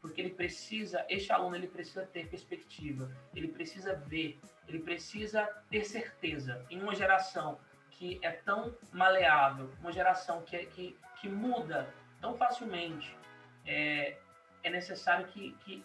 [0.00, 5.84] porque ele precisa, este aluno ele precisa ter perspectiva, ele precisa ver, ele precisa ter
[5.84, 6.64] certeza.
[6.70, 7.58] Em uma geração
[7.90, 11.88] que é tão maleável, uma geração que, é, que, que muda
[12.20, 13.14] tão facilmente,
[13.66, 14.16] é,
[14.62, 15.84] é necessário que, que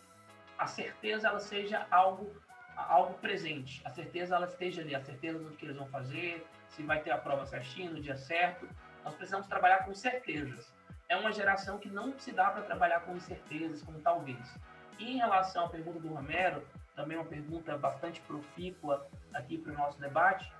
[0.58, 2.34] a certeza ela seja algo
[2.76, 6.84] algo presente, a certeza ela esteja ali, a certeza do que eles vão fazer, se
[6.84, 8.68] vai ter a prova certinho, no dia certo.
[9.04, 10.74] Nós precisamos trabalhar com certezas.
[11.10, 14.58] É uma geração que não se dá para trabalhar com incertezas, como talvez.
[14.98, 19.76] E em relação à pergunta do Romero, também uma pergunta bastante profícua aqui para o
[19.76, 20.52] nosso debate,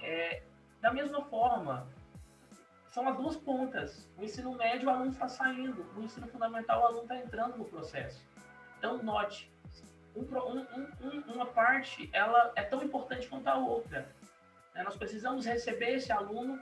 [0.00, 0.42] é,
[0.80, 1.86] da mesma forma,
[2.88, 4.10] são as duas pontas.
[4.16, 5.86] O ensino médio, o aluno está saindo.
[5.96, 8.26] O ensino fundamental, o aluno está entrando no processo.
[8.78, 9.51] Então, note,
[10.14, 14.08] um, um, uma parte ela é tão importante quanto a outra.
[14.74, 14.82] Né?
[14.82, 16.60] Nós precisamos receber esse aluno,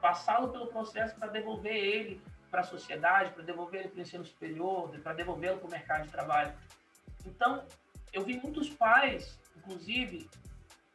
[0.00, 4.24] passá-lo pelo processo para devolver ele para a sociedade, para devolver ele para o ensino
[4.24, 6.52] superior, para devolvê-lo para o mercado de trabalho.
[7.26, 7.64] Então,
[8.12, 10.28] eu vi muitos pais, inclusive,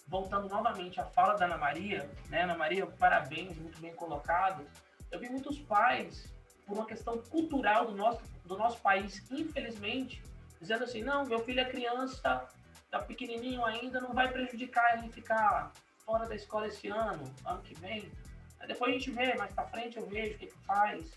[0.07, 2.43] voltando novamente à fala da Ana Maria, né?
[2.43, 4.65] Ana Maria, parabéns, muito bem colocado.
[5.11, 6.31] Eu vi muitos pais,
[6.65, 10.23] por uma questão cultural do nosso, do nosso país, infelizmente,
[10.63, 12.47] dizendo assim: não, meu filho é criança,
[12.89, 15.71] tá pequenininho ainda, não vai prejudicar ele ficar
[16.05, 18.11] fora da escola esse ano, ano que vem.
[18.59, 21.11] Aí depois a gente vê, mais para frente eu vejo o que, que faz.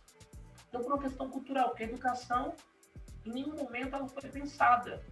[0.69, 2.55] Então, por uma questão cultural, porque a educação,
[3.25, 5.03] em nenhum momento ela foi pensada.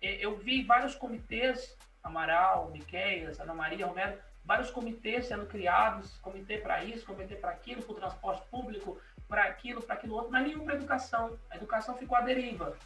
[0.00, 6.82] Eu vi vários comitês Amaral, Miqueias, Ana Maria, Romero, vários comitês sendo criados, comitê para
[6.84, 10.64] isso, comitê para aquilo, para o transporte público, para aquilo, para aquilo outro, mas nenhum
[10.64, 11.38] para educação.
[11.50, 12.76] A educação ficou à deriva.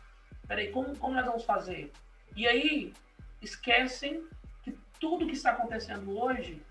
[0.46, 1.92] Peraí, como, como nós vamos fazer?
[2.36, 2.92] E aí,
[3.40, 4.26] esquecem
[4.62, 6.62] que tudo que está acontecendo hoje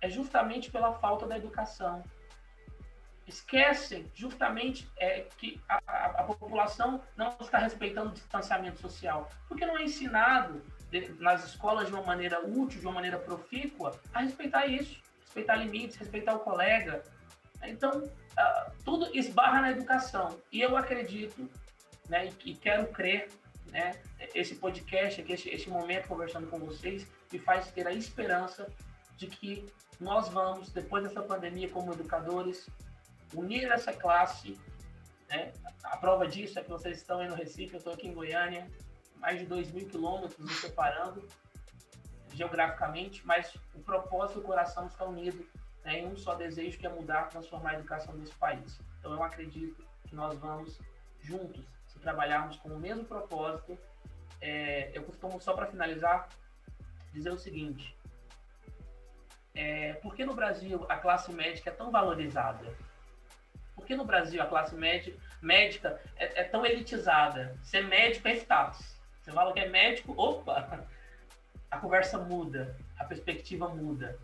[0.00, 2.02] é justamente pela falta da educação.
[3.26, 9.66] Esquecem justamente é, que a, a, a população não está respeitando o distanciamento social, porque
[9.66, 10.62] não é ensinado
[11.18, 15.96] nas escolas de uma maneira útil, de uma maneira profícua, a respeitar isso, respeitar limites,
[15.96, 17.02] respeitar o colega.
[17.62, 20.40] Então, uh, tudo esbarra na educação.
[20.50, 21.50] E eu acredito,
[22.08, 23.28] né, e, quero crer,
[23.66, 23.92] né,
[24.34, 28.66] esse podcast, aqui, esse, esse momento conversando com vocês, me faz ter a esperança
[29.16, 29.66] de que
[30.00, 32.68] nós vamos, depois dessa pandemia, como educadores,
[33.34, 34.58] unir essa classe.
[35.28, 35.52] Né?
[35.84, 38.70] A prova disso é que vocês estão aí no Recife, eu estou aqui em Goiânia,
[39.16, 41.26] mais de 2 mil quilômetros nos separando
[42.32, 45.44] geograficamente, mas o propósito e o coração estão unidos
[45.84, 48.78] né, em um só desejo, que é mudar, transformar a educação desse país.
[48.98, 50.78] Então, eu acredito que nós vamos
[51.20, 51.64] juntos,
[51.98, 53.78] trabalharmos com o mesmo propósito.
[54.40, 56.28] É, eu costumo, só para finalizar,
[57.12, 57.96] dizer o seguinte:
[59.54, 62.72] é, por que no Brasil a classe médica é tão valorizada?
[63.74, 67.56] Por que no Brasil a classe média, médica é, é tão elitizada?
[67.62, 68.96] Ser médico é status.
[69.20, 70.86] Você fala que é médico, opa,
[71.70, 74.18] a conversa muda, a perspectiva muda.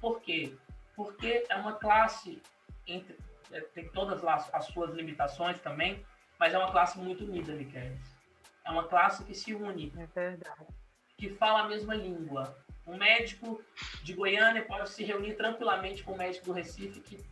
[0.00, 0.54] Por quê?
[0.96, 2.42] Porque é uma classe,
[2.86, 3.16] entre,
[3.50, 6.04] é, tem todas as, as suas limitações também,
[6.42, 7.92] mas é uma classe muito unida, Miquel.
[8.66, 9.92] É uma classe que se une.
[9.96, 10.66] É verdade.
[11.16, 12.58] Que fala a mesma língua.
[12.84, 13.62] Um médico
[14.02, 17.24] de Goiânia pode se reunir tranquilamente com um médico do Recife que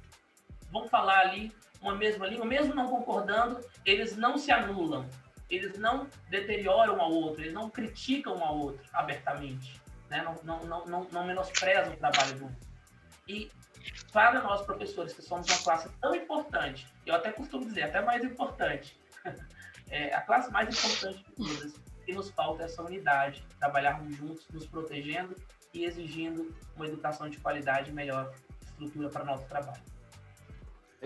[0.70, 5.04] vão falar ali uma mesma língua, mesmo não concordando, eles não se anulam,
[5.50, 10.22] eles não deterioram um ao outro, eles não criticam um ao outro abertamente, né?
[10.22, 12.68] não, não, não, não, não menosprezam o trabalho do outro.
[13.26, 13.50] E
[14.12, 18.22] para nós, professores, que somos uma classe tão importante, eu até costumo dizer, até mais
[18.22, 18.99] importante,
[19.90, 21.72] é a classe mais importante de todas,
[22.04, 25.34] que nos falta essa unidade, trabalharmos juntos, nos protegendo
[25.72, 29.82] e exigindo uma educação de qualidade e melhor estrutura para o nosso trabalho.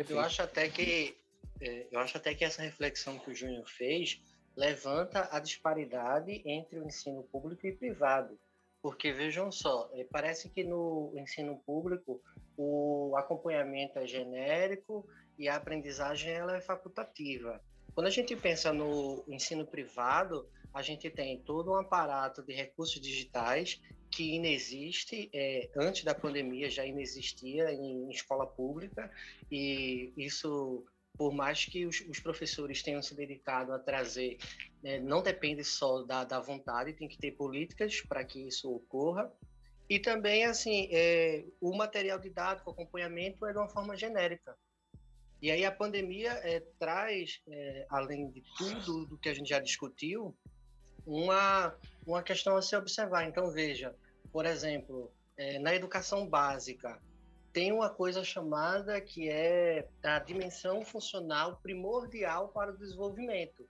[0.09, 1.17] Eu acho até que
[1.61, 4.21] é, eu acho até que essa reflexão que o Júnior fez
[4.57, 8.39] levanta a disparidade entre o ensino público e privado.
[8.83, 12.21] Porque vejam só, é, parece que no ensino público
[12.57, 17.61] o acompanhamento é genérico e a aprendizagem ela é facultativa.
[17.95, 23.01] Quando a gente pensa no ensino privado, a gente tem todo um aparato de recursos
[23.01, 23.81] digitais
[24.11, 29.11] que inexiste, é, antes da pandemia já inexistia em, em escola pública,
[29.51, 30.85] e isso
[31.17, 34.37] por mais que os, os, professores tenham se dedicado a trazer,
[34.83, 39.33] né, não depende só da, da, vontade, tem que ter políticas para que isso ocorra.
[39.89, 44.57] E também, assim, é, o material didático, o acompanhamento é de uma forma genérica.
[45.45, 49.59] E aí a pandemia é, traz, é, além de tudo do que a gente já
[49.59, 50.35] discutiu,
[51.07, 51.77] uma,
[52.07, 53.29] uma questão a se observar.
[53.29, 53.95] Então, veja,
[54.33, 56.99] por exemplo, é, na educação básica,
[57.53, 63.69] tem uma coisa chamada que é a dimensão funcional primordial para o desenvolvimento,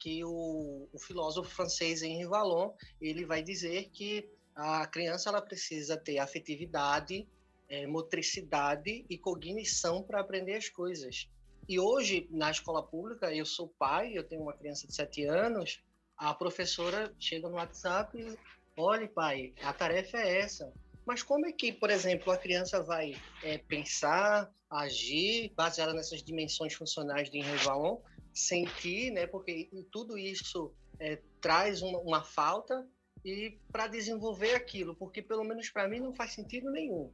[0.00, 5.96] que o, o filósofo francês Henri Vallon ele vai dizer que a criança ela precisa
[5.96, 7.28] ter afetividade,
[7.72, 11.30] é, motricidade e cognição para aprender as coisas.
[11.66, 15.82] E hoje, na escola pública, eu sou pai, eu tenho uma criança de 7 anos,
[16.18, 18.38] a professora chega no WhatsApp e,
[18.76, 20.70] olha, pai, a tarefa é essa.
[21.06, 26.74] Mas como é que, por exemplo, a criança vai é, pensar, agir, baseada nessas dimensões
[26.74, 28.02] funcionais de Henri Vallon,
[28.34, 29.26] sentir, né?
[29.26, 32.86] Porque tudo isso é, traz uma, uma falta
[33.24, 37.10] e para desenvolver aquilo, porque pelo menos para mim não faz sentido nenhum.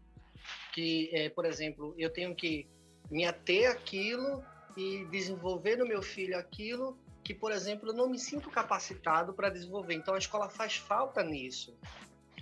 [0.73, 2.67] Que, é, por exemplo, eu tenho que
[3.11, 4.45] me ater aquilo
[4.77, 9.51] e desenvolver no meu filho aquilo que, por exemplo, eu não me sinto capacitado para
[9.51, 9.95] desenvolver.
[9.95, 11.77] Então a escola faz falta nisso.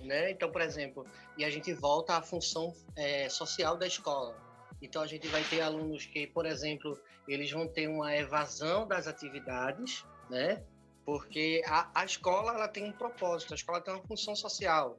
[0.01, 0.31] Né?
[0.31, 1.07] Então, por exemplo,
[1.37, 4.37] e a gente volta à função é, social da escola.
[4.81, 9.07] Então, a gente vai ter alunos que, por exemplo, eles vão ter uma evasão das
[9.07, 10.63] atividades, né?
[11.05, 14.99] Porque a, a escola ela tem um propósito, a escola tem uma função social.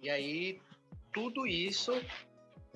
[0.00, 0.60] E aí,
[1.12, 1.92] tudo isso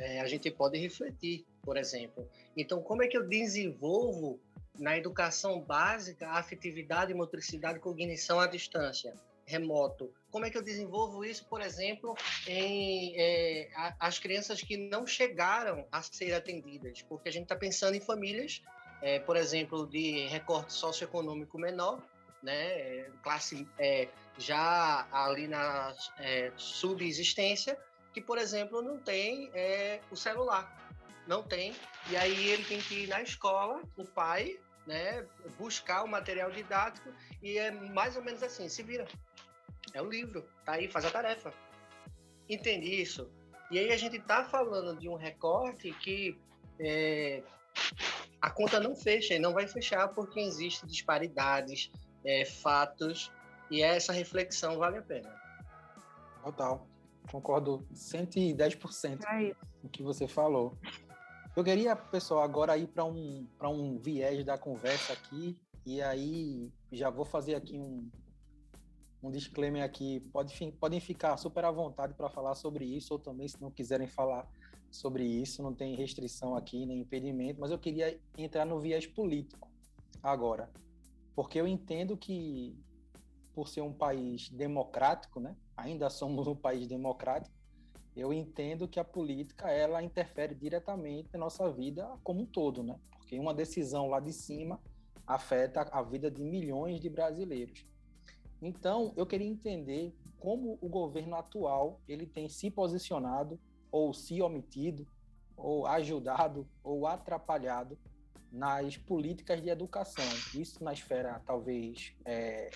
[0.01, 2.27] é, a gente pode refletir, por exemplo.
[2.57, 4.41] Então, como é que eu desenvolvo
[4.79, 9.15] na educação básica afetividade, motricidade cognição à distância?
[9.51, 10.13] remoto.
[10.31, 12.15] Como é que eu desenvolvo isso, por exemplo,
[12.47, 17.03] em é, as crianças que não chegaram a ser atendidas?
[17.03, 18.63] Porque a gente está pensando em famílias,
[19.03, 22.01] é, por exemplo, de recorte socioeconômico menor,
[22.41, 24.09] né, classe é,
[24.39, 27.77] já ali na é, subsistência,
[28.13, 30.77] que, por exemplo, não tem é, o celular.
[31.27, 31.75] Não tem.
[32.11, 35.25] E aí ele tem que ir na escola, o pai, né,
[35.59, 39.07] buscar o material didático e é mais ou menos assim, se vira.
[39.93, 41.53] É o livro, tá aí, faz a tarefa.
[42.49, 43.31] Entende isso?
[43.71, 46.37] E aí a gente tá falando de um recorte que
[46.81, 47.43] é,
[48.41, 51.91] a conta não fecha e não vai fechar porque existem disparidades,
[52.25, 53.31] é, fatos,
[53.71, 55.33] e essa reflexão vale a pena.
[56.43, 56.90] Total.
[57.31, 60.77] Concordo 110% é com o que você falou.
[61.57, 67.09] Eu queria, pessoal, agora ir para um, um viés da conversa aqui, e aí já
[67.09, 68.11] vou fazer aqui um,
[69.23, 70.21] um disclaimer aqui.
[70.33, 74.09] Pode, podem ficar super à vontade para falar sobre isso, ou também, se não quiserem
[74.09, 74.49] falar
[74.91, 79.71] sobre isso, não tem restrição aqui, nem impedimento, mas eu queria entrar no viés político
[80.21, 80.69] agora.
[81.35, 82.77] Porque eu entendo que,
[83.55, 87.55] por ser um país democrático, né, ainda somos um país democrático,
[88.17, 92.99] eu entendo que a política ela interfere diretamente na nossa vida como um todo, né?
[93.11, 94.81] Porque uma decisão lá de cima
[95.27, 97.87] afeta a vida de milhões de brasileiros.
[98.61, 103.59] Então, eu queria entender como o governo atual ele tem se posicionado
[103.91, 105.07] ou se omitido
[105.57, 107.99] ou ajudado ou atrapalhado
[108.51, 110.25] nas políticas de educação.
[110.55, 112.71] Isso na esfera talvez é,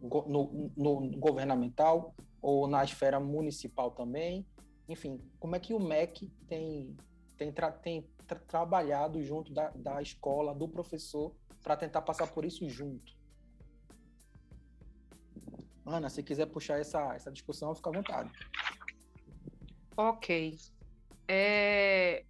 [0.00, 4.44] no, no, governamental ou na esfera municipal também
[4.88, 6.96] enfim, como é que o MEC tem
[7.36, 12.44] tem, tra tem tra trabalhado junto da, da escola, do professor, para tentar passar por
[12.44, 13.12] isso junto?
[15.84, 18.30] Ana, se quiser puxar essa, essa discussão, fica à vontade.
[19.96, 20.56] Ok.
[21.26, 22.24] É,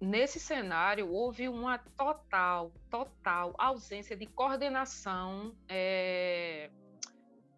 [0.00, 6.70] nesse cenário, houve uma total, total ausência de coordenação é,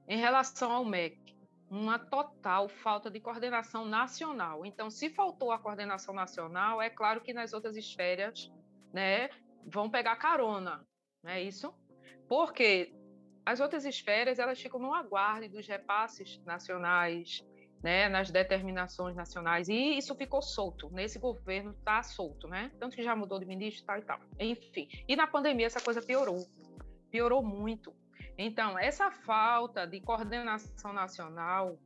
[0.08, 1.27] em relação ao MEC.
[1.70, 4.64] Uma total falta de coordenação nacional.
[4.64, 8.50] Então, se faltou a coordenação nacional, é claro que nas outras esferas
[8.92, 9.28] né,
[9.66, 10.86] vão pegar carona,
[11.22, 11.74] não é isso?
[12.26, 12.94] Porque
[13.44, 17.42] as outras esferas elas ficam no aguardo dos repasses nacionais,
[17.82, 19.68] né, nas determinações nacionais.
[19.68, 20.90] E isso ficou solto.
[20.90, 22.70] Nesse governo está solto, né?
[22.78, 24.20] Tanto que já mudou de ministro, tal e tal.
[24.38, 24.88] Enfim.
[25.06, 26.46] E na pandemia essa coisa piorou.
[27.10, 27.94] Piorou muito.
[28.38, 31.76] Então, essa falta de coordenação nacional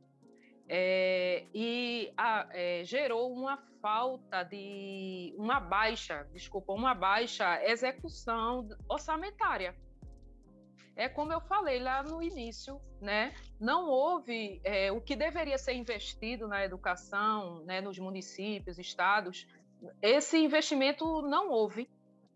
[0.69, 9.75] é, e a, é, gerou uma falta de uma baixa, desculpa, uma baixa execução orçamentária
[10.95, 13.33] é como eu falei lá no início, né?
[13.59, 19.47] Não houve é, o que deveria ser investido na educação, né, nos municípios, estados.
[20.01, 21.89] Esse investimento não houve.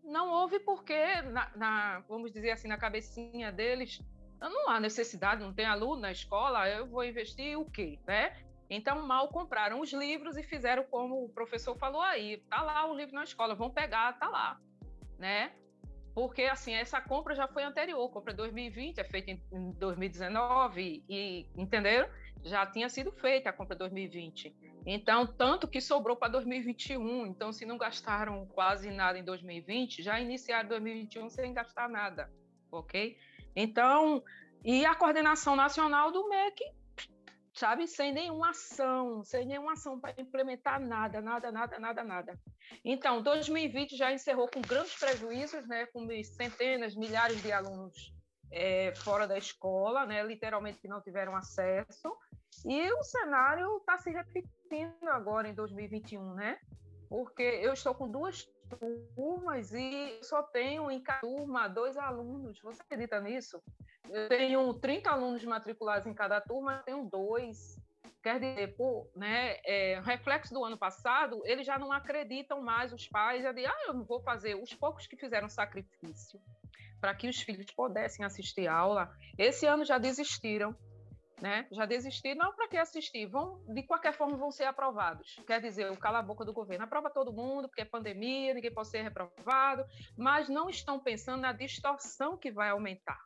[0.08, 4.00] Não houve porque, na, na, vamos dizer assim, na cabecinha deles,
[4.40, 8.36] não há necessidade, não tem aluno na escola, eu vou investir o quê, né?
[8.70, 12.96] Então, mal compraram os livros e fizeram como o professor falou aí, tá lá o
[12.96, 14.60] livro na escola, vão pegar, tá lá,
[15.18, 15.52] né?
[16.18, 22.08] porque assim essa compra já foi anterior, compra 2020 é feita em 2019 e entenderam?
[22.44, 24.54] Já tinha sido feita a compra 2020.
[24.86, 27.26] Então, tanto que sobrou para 2021.
[27.26, 32.30] Então, se não gastaram quase nada em 2020, já iniciaram 2021 sem gastar nada,
[32.70, 33.16] ok?
[33.54, 34.22] Então,
[34.64, 36.64] e a coordenação nacional do MEC
[37.58, 37.88] sabe?
[37.88, 42.40] Sem nenhuma ação, sem nenhuma ação para implementar nada, nada, nada, nada, nada.
[42.84, 45.86] Então, 2020 já encerrou com grandes prejuízos, né?
[45.86, 48.16] Com centenas, milhares de alunos
[48.50, 50.22] é, fora da escola, né?
[50.22, 52.16] Literalmente que não tiveram acesso.
[52.64, 56.58] E o cenário está se repetindo agora em 2021, né?
[57.08, 58.46] Porque eu estou com duas
[59.14, 62.60] turmas e só tenho em cada turma dois alunos.
[62.60, 63.62] Você acredita nisso?
[64.10, 67.78] Eu tenho 30 alunos matriculados em cada turma, tenho dois.
[68.22, 73.08] Quer dizer, pô, né, é, reflexo do ano passado, eles já não acreditam mais, os
[73.08, 74.56] pais já dizem, ah, eu não vou fazer.
[74.56, 76.40] Os poucos que fizeram sacrifício
[77.00, 80.76] para que os filhos pudessem assistir aula, esse ano já desistiram
[81.40, 81.66] né?
[81.70, 85.40] Já desistiram, não para que assistir, vão de qualquer forma vão ser aprovados.
[85.46, 88.72] Quer dizer, o cala a boca do governo aprova todo mundo, porque é pandemia, ninguém
[88.72, 89.84] pode ser reprovado,
[90.16, 93.18] mas não estão pensando na distorção que vai aumentar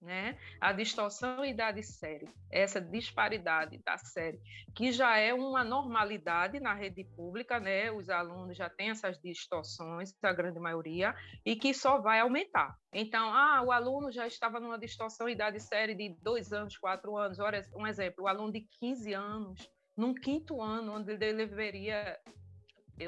[0.00, 0.38] né?
[0.60, 4.40] A distorção e idade série, essa disparidade da série,
[4.74, 7.90] que já é uma normalidade na rede pública, né?
[7.92, 12.76] Os alunos já têm essas distorções, a grande maioria, e que só vai aumentar.
[12.92, 17.38] Então, ah, o aluno já estava numa distorção idade série de dois anos, quatro anos.
[17.38, 22.18] Olha, um exemplo, o aluno de 15 anos, num quinto ano, onde ele deveria,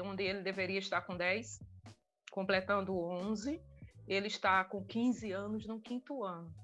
[0.03, 1.59] onde ele deveria estar com 10,
[2.31, 3.59] completando 11,
[4.07, 6.62] ele está com 15 anos no quinto ano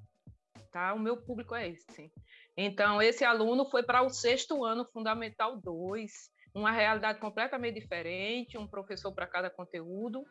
[0.71, 0.93] tá?
[0.93, 2.11] O meu público é esse.
[2.55, 6.11] Então, esse aluno foi para o sexto ano Fundamental 2,
[6.53, 10.25] uma realidade completamente diferente, um professor para cada conteúdo.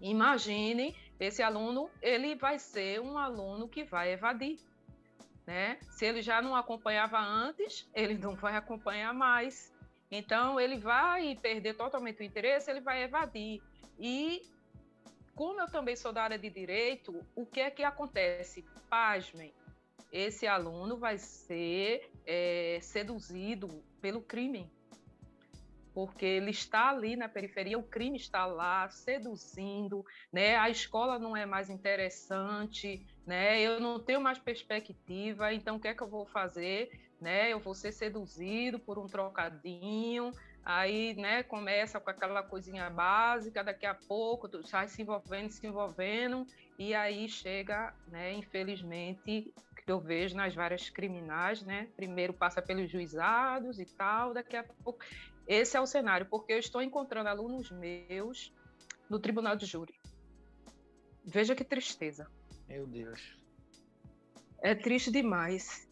[0.00, 4.58] Imagine, esse aluno, ele vai ser um aluno que vai evadir,
[5.46, 5.78] né?
[5.90, 9.72] Se ele já não acompanhava antes, ele não vai acompanhar mais.
[10.10, 13.62] Então, ele vai perder totalmente o interesse, ele vai evadir.
[13.98, 14.42] E
[15.34, 18.64] como eu também sou da área de direito, o que é que acontece?
[18.88, 19.52] Pasmem,
[20.14, 24.70] esse aluno vai ser é, seduzido pelo crime,
[25.92, 30.54] porque ele está ali na periferia, o crime está lá seduzindo, né?
[30.54, 33.60] A escola não é mais interessante, né?
[33.60, 37.52] Eu não tenho mais perspectiva, então o que é que eu vou fazer, né?
[37.52, 40.30] Eu vou ser seduzido por um trocadinho,
[40.64, 41.42] aí, né?
[41.42, 46.46] Começa com aquela coisinha básica, daqui a pouco sai se envolvendo, se envolvendo,
[46.78, 48.32] e aí chega, né?
[48.32, 49.52] Infelizmente
[49.84, 51.88] que eu vejo nas várias criminais, né?
[51.94, 55.04] Primeiro passa pelos juizados e tal, daqui a pouco.
[55.46, 58.52] Esse é o cenário, porque eu estou encontrando alunos meus
[59.10, 59.94] no tribunal de júri.
[61.24, 62.30] Veja que tristeza.
[62.66, 63.38] Meu Deus.
[64.62, 65.86] É triste demais.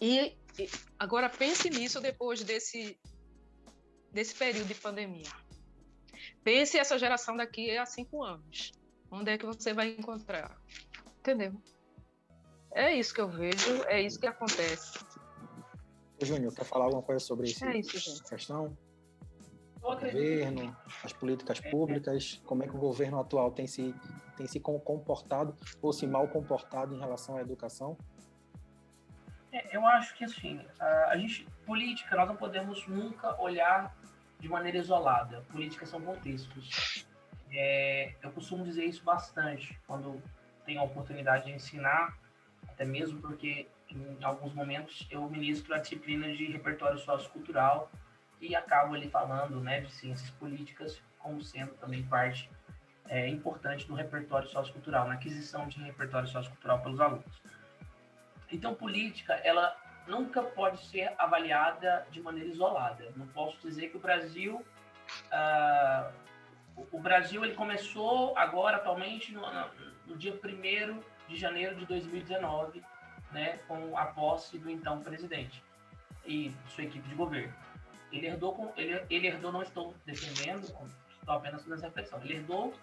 [0.00, 0.68] E, e
[0.98, 2.98] agora pense nisso depois desse
[4.12, 5.30] desse período de pandemia.
[6.42, 8.72] Pense essa geração daqui a cinco anos.
[9.10, 10.58] Onde é que você vai encontrar?
[11.18, 11.54] Entendeu?
[12.72, 14.98] É isso que eu vejo, é isso que acontece.
[16.20, 17.64] Júnior, quer falar alguma coisa sobre isso?
[17.64, 18.22] É isso, gente.
[18.24, 18.76] questão?
[19.80, 23.94] governo, as políticas públicas, como é que o governo atual tem se,
[24.36, 27.96] tem se comportado ou se mal comportado em relação à educação?
[29.52, 33.96] É, eu acho que assim, a, gente política nós não podemos nunca olhar
[34.38, 35.42] de maneira isolada.
[35.50, 37.06] Políticas são contextos.
[37.50, 40.22] É, eu costumo dizer isso bastante quando
[40.66, 42.18] tenho a oportunidade de ensinar,
[42.66, 47.90] até mesmo porque em alguns momentos eu ministro a disciplina de repertório sociocultural
[48.40, 52.50] e acabo ali falando né, de ciências políticas como sendo também parte
[53.08, 57.42] é, importante do repertório sociocultural, na aquisição de repertório sociocultural pelos alunos.
[58.50, 63.12] Então, política, ela nunca pode ser avaliada de maneira isolada.
[63.16, 64.64] Não posso dizer que o Brasil,
[65.32, 66.12] uh,
[66.90, 69.42] o Brasil ele começou agora atualmente no,
[70.06, 72.82] no dia 1 de janeiro de 2019,
[73.32, 75.62] né, com a posse do então presidente
[76.26, 77.52] e sua equipe de governo.
[78.10, 82.36] Ele herdou, com, ele, ele herdou, não estou defendendo, estou apenas fazendo essa reflexão, ele
[82.36, 82.74] herdou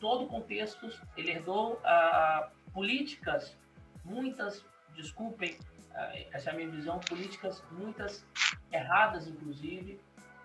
[0.00, 3.56] todo o contexto, ele herdou uh, políticas,
[4.04, 4.64] muitas,
[4.94, 5.52] desculpem,
[5.90, 8.26] uh, essa é a minha visão, políticas muitas
[8.72, 10.00] erradas, inclusive,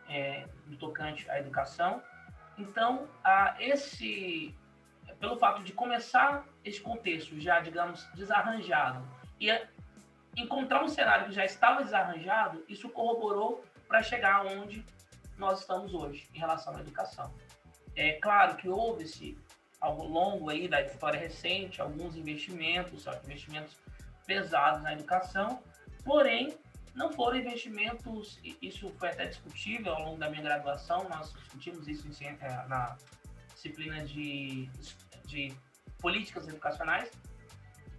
[0.10, 2.02] é, no tocante à educação.
[2.58, 4.56] Então, uh, esse,
[5.20, 9.08] pelo fato de começar esse contexto já, digamos, desarranjado
[9.40, 9.50] e
[10.36, 14.86] encontrar um cenário que já estava desarranjado, isso corroborou para chegar onde
[15.38, 17.34] nós estamos hoje em relação à educação.
[17.96, 19.38] É claro que houve-se
[19.80, 23.76] ao longo aí da história recente alguns investimentos, investimentos
[24.26, 25.62] pesados na educação,
[26.04, 26.58] porém
[26.94, 32.08] não foram investimentos, isso foi até discutível ao longo da minha graduação, nós discutimos isso
[32.24, 32.98] em, é, na
[33.54, 34.68] disciplina de,
[35.28, 35.54] de
[36.00, 37.12] políticas educacionais,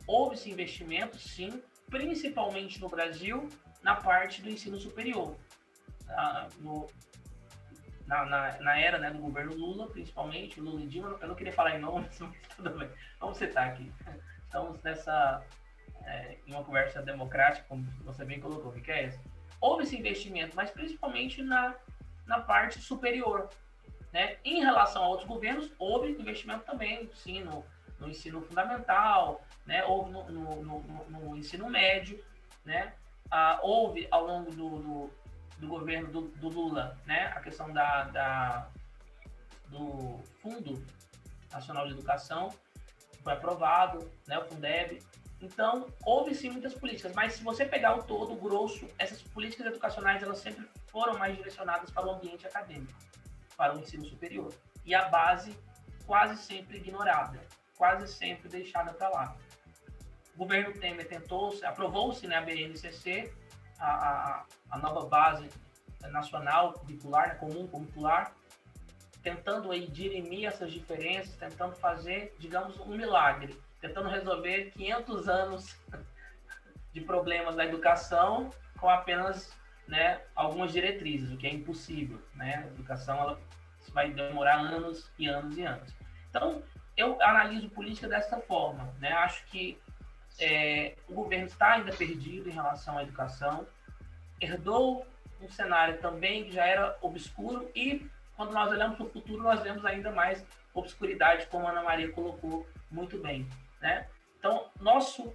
[0.06, 3.48] houve-se investimentos, sim, principalmente no Brasil,
[3.82, 5.36] na parte do ensino superior.
[6.08, 6.88] Ah, no,
[8.06, 11.52] na, na, na, era né, do governo Lula, principalmente, Lula e Dilma, eu não queria
[11.52, 12.88] falar em nomes, mas tudo bem,
[13.20, 13.92] vamos citar aqui.
[14.44, 15.44] Estamos nessa,
[16.04, 19.10] é, uma conversa democrática, como você bem colocou, Miquel.
[19.60, 21.74] Houve esse investimento, mas principalmente na,
[22.26, 23.50] na parte superior.
[24.12, 24.36] Né?
[24.44, 27.64] Em relação a outros governos, houve investimento também, sim, no,
[28.00, 29.84] no ensino fundamental, né?
[29.84, 32.22] houve no, no, no, no ensino médio,
[32.64, 32.94] né?
[33.30, 35.10] Ah, houve ao longo do, do,
[35.58, 37.26] do governo do, do, Lula, né?
[37.34, 38.68] a questão da, da,
[39.66, 40.82] do Fundo
[41.52, 42.50] Nacional de Educação,
[43.22, 44.38] foi aprovado, né?
[44.38, 45.02] o Fundeb.
[45.40, 49.66] Então, houve sim muitas políticas, mas se você pegar o todo, o grosso, essas políticas
[49.66, 52.92] educacionais elas sempre foram mais direcionadas para o ambiente acadêmico,
[53.58, 54.54] para o ensino superior.
[54.86, 55.54] E a base
[56.06, 57.38] quase sempre ignorada
[57.78, 59.36] quase sempre deixada para lá.
[60.34, 63.32] O governo Temer tentou, aprovou-se né, a BNCC,
[63.78, 65.48] a, a, a, nova base
[66.10, 68.32] nacional curricular, né, comum curricular,
[69.22, 75.76] tentando aí dirimir essas diferenças, tentando fazer, digamos, um milagre, tentando resolver 500 anos
[76.92, 78.50] de problemas da educação
[78.80, 79.52] com apenas
[79.88, 82.20] né, algumas diretrizes, o que é impossível.
[82.34, 82.62] Né?
[82.64, 83.40] A educação ela
[83.92, 85.92] vai demorar anos e anos e anos.
[86.28, 86.62] Então,
[86.96, 88.94] eu analiso política dessa forma.
[89.00, 89.10] Né?
[89.12, 89.80] Acho que
[90.38, 93.66] é, o governo está ainda perdido em relação à educação,
[94.40, 95.06] herdou
[95.40, 99.60] um cenário também que já era obscuro e quando nós olhamos para o futuro nós
[99.62, 103.48] vemos ainda mais obscuridade, como a Ana Maria colocou muito bem.
[103.80, 104.06] Né?
[104.38, 105.34] Então, nosso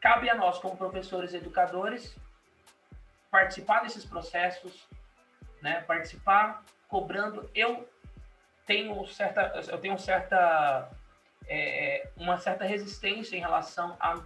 [0.00, 2.16] cabe a nós como professores e educadores
[3.34, 4.86] participar desses processos,
[5.60, 5.80] né?
[5.80, 7.50] participar cobrando.
[7.52, 7.88] Eu
[8.64, 10.88] tenho certa, eu tenho certa
[11.48, 14.22] é, é, uma certa resistência em relação à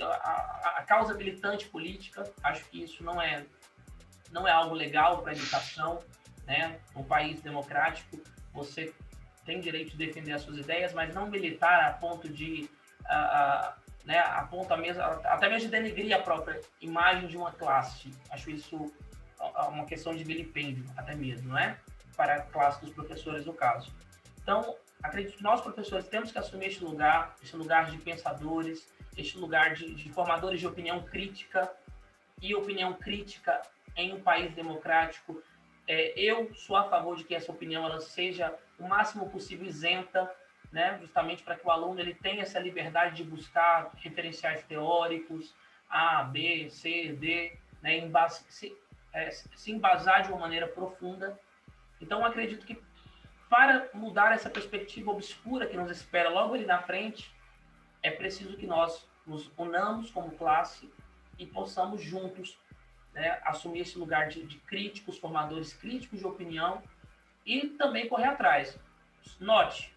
[0.00, 2.22] a, a, causa militante política.
[2.40, 3.44] Acho que isso não é,
[4.30, 5.98] não é algo legal para a educação.
[6.46, 6.78] Né?
[6.94, 8.22] Um país democrático,
[8.54, 8.94] você
[9.44, 12.70] tem direito de defender as suas ideias, mas não militar a ponto de.
[13.06, 17.52] A, a, né, a ponto mesmo, até mesmo de denegrir a própria imagem de uma
[17.52, 18.12] classe.
[18.30, 18.92] Acho isso
[19.68, 21.78] uma questão de vilipêndio, até mesmo, não é?
[22.16, 23.92] Para a classe dos professores, no caso.
[24.42, 28.86] Então, acredito que nós, professores, temos que assumir este lugar, este lugar de pensadores,
[29.16, 31.70] este lugar de, de formadores de opinião crítica
[32.40, 33.62] e opinião crítica
[33.96, 35.42] em um país democrático.
[35.88, 40.30] É, eu sou a favor de que essa opinião ela seja o máximo possível isenta,
[40.72, 45.54] né, justamente para que o aluno ele tenha essa liberdade de buscar referenciais teóricos,
[45.88, 48.08] A, B, C, D, né,
[48.48, 48.76] se,
[49.12, 51.38] é, se embasar de uma maneira profunda.
[52.00, 52.80] Então, acredito que
[53.48, 57.34] para mudar essa perspectiva obscura que nos espera logo ali na frente,
[58.02, 60.90] é preciso que nós nos unamos como classe
[61.36, 62.56] e possamos juntos
[63.12, 66.80] né, assumir esse lugar de, de críticos, formadores críticos de opinião
[67.44, 68.78] e também correr atrás.
[69.40, 69.92] Note,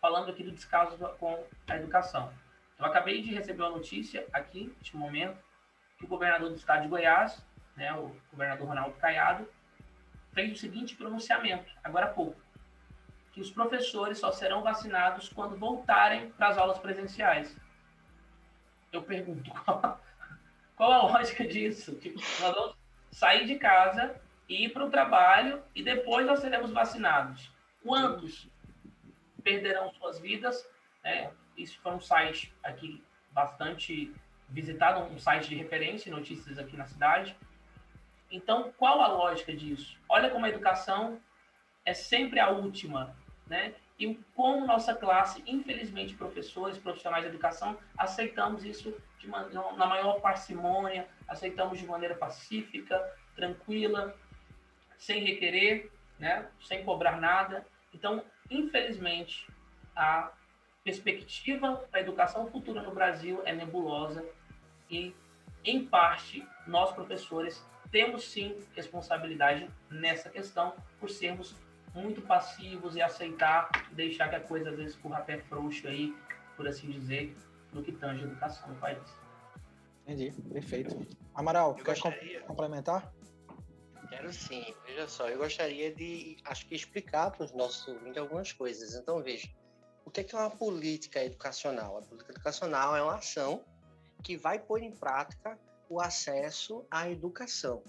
[0.00, 2.32] falando aqui do descaso com a educação.
[2.78, 5.38] Eu acabei de receber uma notícia aqui, neste momento,
[5.98, 7.44] que o governador do estado de Goiás,
[7.76, 9.46] né, o governador Ronaldo Caiado,
[10.32, 12.40] fez o seguinte pronunciamento, agora há pouco,
[13.32, 17.54] que os professores só serão vacinados quando voltarem para as aulas presenciais.
[18.90, 19.50] Eu pergunto,
[20.76, 21.94] qual, a lógica disso?
[21.96, 22.76] Tipo, nós vamos
[23.12, 27.52] sair de casa, ir para o trabalho e depois nós seremos vacinados.
[27.84, 28.49] Quantos
[29.40, 30.68] perderão suas vidas?
[31.02, 34.12] É, isso foi um site aqui bastante
[34.48, 37.36] visitado, um site de referência, notícias aqui na cidade.
[38.30, 39.98] Então, qual a lógica disso?
[40.08, 41.20] Olha como a educação
[41.84, 43.16] é sempre a última,
[43.46, 43.74] né?
[43.98, 51.06] E como nossa classe, infelizmente, professores, profissionais de educação, aceitamos isso de na maior parcimônia,
[51.28, 52.98] aceitamos de maneira pacífica,
[53.36, 54.16] tranquila,
[54.96, 56.48] sem requerer, né?
[56.60, 57.66] Sem cobrar nada.
[57.92, 59.46] Então, infelizmente,
[59.94, 60.32] a
[60.82, 64.24] perspectiva da educação futura no Brasil é nebulosa
[64.90, 65.14] e,
[65.64, 71.54] em parte, nós professores temos sim responsabilidade nessa questão por sermos
[71.94, 76.16] muito passivos e aceitar, deixar que a coisa às vezes corra pé frouxo aí,
[76.56, 77.36] por assim dizer,
[77.72, 78.98] no que tange a educação no país.
[80.06, 81.06] Entendi, perfeito.
[81.34, 82.40] Amaral, eu quer gostaria...
[82.42, 83.12] complementar?
[84.10, 84.74] Quero sim.
[84.84, 88.94] Veja só, eu gostaria de, acho que explicar para os nossos ouvintes algumas coisas.
[88.94, 89.48] Então, veja,
[90.04, 91.98] o que é uma política educacional?
[91.98, 93.64] A política educacional é uma ação
[94.22, 95.56] que vai pôr em prática
[95.88, 97.82] o acesso à educação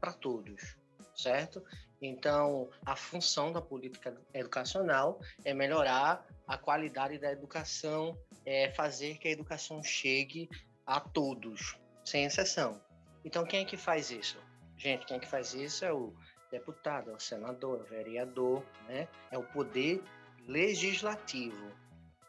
[0.00, 0.76] para todos,
[1.16, 1.62] certo?
[2.02, 9.28] Então, a função da política educacional é melhorar a qualidade da educação, é fazer que
[9.28, 10.48] a educação chegue
[10.86, 12.80] a todos, sem exceção.
[13.24, 14.38] Então, quem é que faz isso?
[14.78, 16.14] Gente, quem é que faz isso é o
[16.50, 19.08] deputado, é o senador, é o vereador, né?
[19.30, 20.02] É o poder
[20.46, 21.70] legislativo.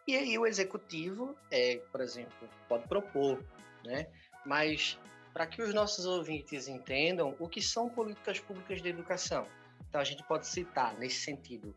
[0.05, 3.41] E aí o executivo, é, por exemplo, pode propor,
[3.85, 4.07] né?
[4.45, 4.99] Mas
[5.31, 9.47] para que os nossos ouvintes entendam o que são políticas públicas de educação,
[9.89, 11.75] então, a gente pode citar, nesse sentido,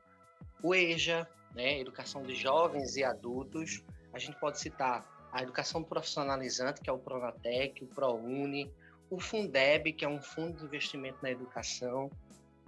[0.62, 3.82] o EJA, né, Educação de Jovens e Adultos.
[4.12, 8.70] A gente pode citar a Educação Profissionalizante, que é o Pronatec, o ProUni,
[9.12, 12.10] o Fundeb, que é um fundo de investimento na educação,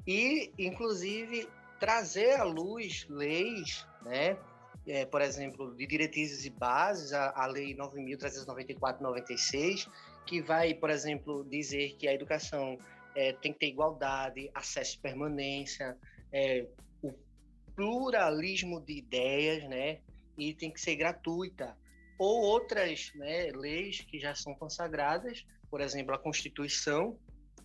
[0.06, 1.48] e, inclusive,
[1.80, 4.36] trazer à luz leis, né,
[4.86, 9.88] é, por exemplo, de diretrizes e bases, a, a Lei 9.394-96,
[10.26, 12.78] que vai, por exemplo, dizer que a educação
[13.14, 15.96] é, tem que ter igualdade, acesso e permanência,
[16.30, 16.66] é,
[17.00, 17.10] o
[17.74, 20.00] pluralismo de ideias, né?
[20.36, 21.74] E tem que ser gratuita.
[22.18, 27.18] Ou outras né, leis que já são consagradas, por exemplo, a Constituição,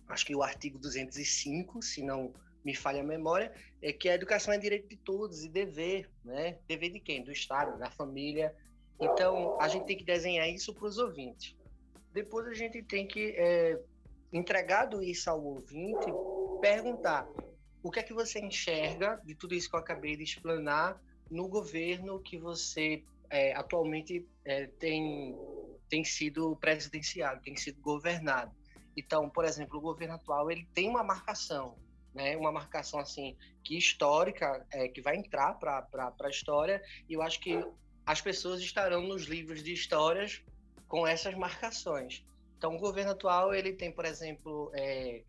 [0.08, 2.32] acho que o artigo 205, se não
[2.64, 6.58] me falha a memória, é que a educação é direito de todos e dever, né?
[6.68, 7.22] Dever de quem?
[7.22, 8.54] Do Estado, da família.
[9.00, 11.56] Então, a gente tem que desenhar isso para os ouvintes.
[12.12, 13.80] Depois a gente tem que é,
[14.32, 16.06] entregado isso ao ouvinte,
[16.60, 17.26] perguntar
[17.82, 21.48] o que é que você enxerga de tudo isso que eu acabei de explanar no
[21.48, 25.34] governo que você é, atualmente é, tem,
[25.90, 28.54] tem sido presidenciado, tem sido governado.
[28.96, 31.76] Então, por exemplo, o governo atual ele tem uma marcação,
[32.14, 35.86] né, uma marcação assim que histórica, é, que vai entrar para
[36.20, 36.82] a história.
[37.08, 37.62] E eu acho que
[38.06, 40.42] as pessoas estarão nos livros de histórias
[40.88, 42.24] com essas marcações.
[42.56, 45.22] Então, o governo atual ele tem, por exemplo, é,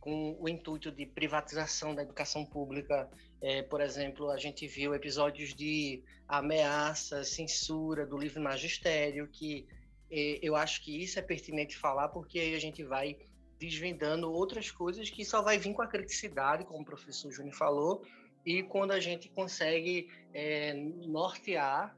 [0.00, 3.08] com o intuito de privatização da educação pública,
[3.40, 9.66] é, por exemplo, a gente viu episódios de ameaça, censura do livre magistério, que
[10.12, 13.16] eu acho que isso é pertinente falar, porque aí a gente vai
[13.58, 18.04] desvendando outras coisas que só vai vir com a criticidade, como o professor Júnior falou,
[18.44, 21.96] e quando a gente consegue é, nortear,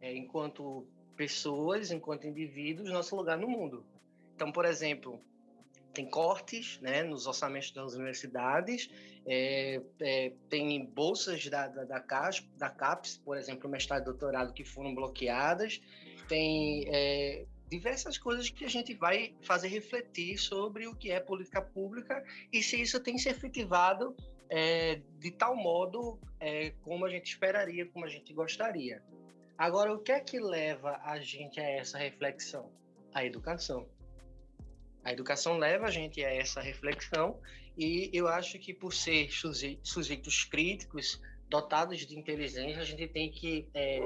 [0.00, 0.86] é, enquanto
[1.16, 3.84] pessoas, enquanto indivíduos, nosso lugar no mundo.
[4.34, 5.18] Então, por exemplo,
[5.94, 8.90] tem cortes né, nos orçamentos das universidades,
[9.26, 14.52] é, é, tem bolsas da, da, da, CAS, da CAPES, por exemplo, mestrado e doutorado,
[14.52, 15.80] que foram bloqueadas,
[16.28, 21.60] tem é, diversas coisas que a gente vai fazer refletir sobre o que é política
[21.60, 24.14] pública e se isso tem se efetivado
[24.48, 29.02] é, de tal modo é, como a gente esperaria, como a gente gostaria.
[29.58, 32.70] Agora, o que é que leva a gente a essa reflexão?
[33.12, 33.88] A educação.
[35.02, 37.40] A educação leva a gente a essa reflexão
[37.76, 39.30] e eu acho que por ser
[39.82, 44.00] sujeitos críticos, dotados de inteligência, a gente tem que é,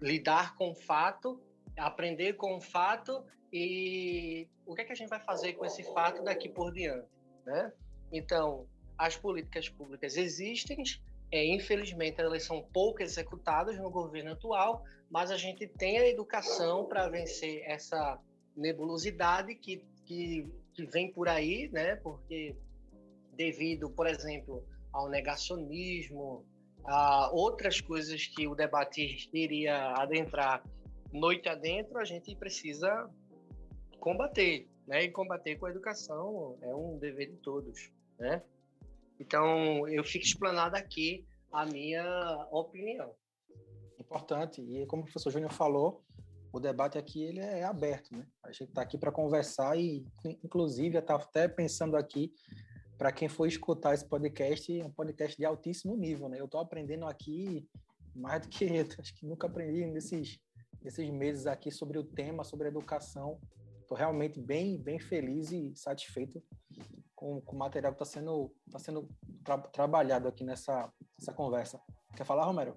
[0.00, 1.40] lidar com o fato
[1.76, 5.82] aprender com o fato e o que é que a gente vai fazer com esse
[5.92, 7.08] fato daqui por diante,
[7.44, 7.72] né?
[8.12, 8.66] Então,
[8.96, 10.82] as políticas públicas existem,
[11.32, 16.86] é, infelizmente elas são pouco executadas no governo atual, mas a gente tem a educação
[16.86, 18.18] para vencer essa
[18.56, 21.96] nebulosidade que, que, que vem por aí, né?
[21.96, 22.54] Porque
[23.32, 26.44] devido, por exemplo, ao negacionismo,
[26.84, 30.62] a outras coisas que o debate iria adentrar
[31.12, 33.10] noite adentro, a gente precisa
[33.98, 35.04] combater, né?
[35.04, 38.42] E combater com a educação é um dever de todos, né?
[39.18, 43.14] Então, eu fico explanado aqui a minha opinião.
[43.98, 44.62] Importante.
[44.62, 46.02] E como o professor Júnior falou,
[46.52, 48.26] o debate aqui ele é aberto, né?
[48.42, 50.04] A gente está aqui para conversar e,
[50.42, 52.32] inclusive, eu estava até pensando aqui
[52.96, 56.40] para quem for escutar esse podcast, é um podcast de altíssimo nível, né?
[56.40, 57.66] Eu estou aprendendo aqui
[58.14, 58.66] mais do que
[58.98, 60.38] acho que nunca aprendi nesses
[60.82, 63.40] nesses meses aqui sobre o tema, sobre educação.
[63.80, 66.42] Estou realmente bem bem feliz e satisfeito
[67.14, 69.08] com, com o material que está sendo tá sendo
[69.44, 71.80] tra trabalhado aqui nessa, nessa conversa.
[72.16, 72.76] Quer falar, Romero?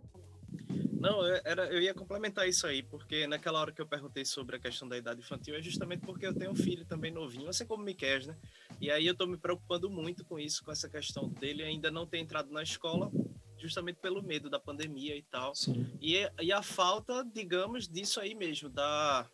[1.03, 4.55] Não, eu, era, eu ia complementar isso aí, porque naquela hora que eu perguntei sobre
[4.55, 7.65] a questão da idade infantil é justamente porque eu tenho um filho também novinho, assim
[7.65, 8.37] como o Miquel, né?
[8.79, 12.07] E aí eu estou me preocupando muito com isso, com essa questão dele ainda não
[12.07, 13.11] ter entrado na escola,
[13.63, 15.53] justamente pelo medo da pandemia e tal.
[16.01, 19.25] E, e a falta, digamos, disso aí mesmo, da,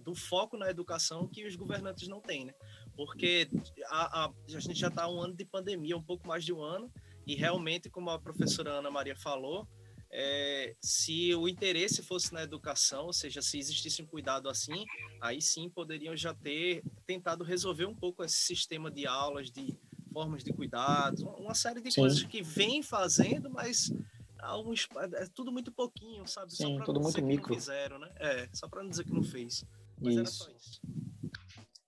[0.00, 2.54] do foco na educação que os governantes não têm, né?
[2.96, 3.46] Porque
[3.88, 6.62] a, a, a gente já está um ano de pandemia, um pouco mais de um
[6.62, 6.90] ano,
[7.26, 9.68] e realmente, como a professora Ana Maria falou,
[10.10, 14.84] é, se o interesse fosse na educação, ou seja, se existisse um cuidado assim,
[15.20, 19.76] aí sim poderiam já ter tentado resolver um pouco esse sistema de aulas, de
[20.14, 22.00] formas de cuidados, uma série de sim.
[22.00, 23.92] coisas que vem fazendo, mas
[24.38, 26.54] alguns, é tudo muito pouquinho, sabe?
[26.54, 27.52] Sim, tudo muito micro.
[27.52, 28.08] fizeram, né?
[28.16, 29.64] É, só para não dizer que não fez.
[30.00, 30.50] Mas isso.
[30.56, 30.80] isso.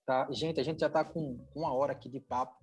[0.04, 2.56] Tá, gente, a gente já está com uma hora aqui de papo.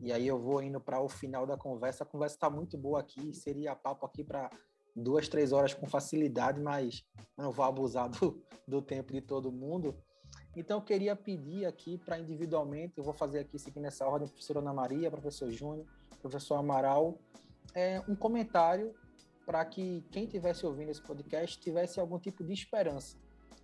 [0.00, 2.04] E aí eu vou indo para o final da conversa.
[2.04, 3.34] A conversa está muito boa aqui.
[3.34, 4.50] Seria papo aqui para
[4.94, 7.04] duas, três horas com facilidade, mas
[7.36, 9.96] não vou abusar do, do tempo de todo mundo.
[10.58, 14.58] Então, eu queria pedir aqui para individualmente, eu vou fazer aqui seguindo essa ordem, professora
[14.58, 15.86] Ana Maria, professor Júnior,
[16.20, 17.16] professor Amaral,
[17.72, 18.92] é, um comentário
[19.46, 23.16] para que quem estivesse ouvindo esse podcast tivesse algum tipo de esperança.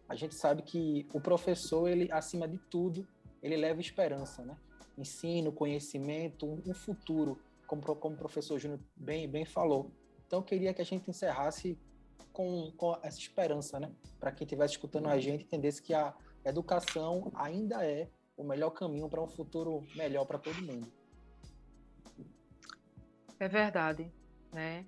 [0.08, 3.04] A gente sabe que o professor, ele acima de tudo,
[3.42, 4.56] ele leva esperança, né?
[4.96, 9.90] Ensino, conhecimento, um, futuro, como, como o professor Júnior bem, bem falou.
[10.28, 11.76] Então, eu queria que a gente encerrasse
[12.32, 13.90] com, com essa esperança, né?
[14.20, 16.14] Para quem estiver escutando a gente, entendesse que a
[16.44, 20.90] educação ainda é o melhor caminho para um futuro melhor para todo mundo.
[23.38, 24.10] É verdade,
[24.52, 24.86] né?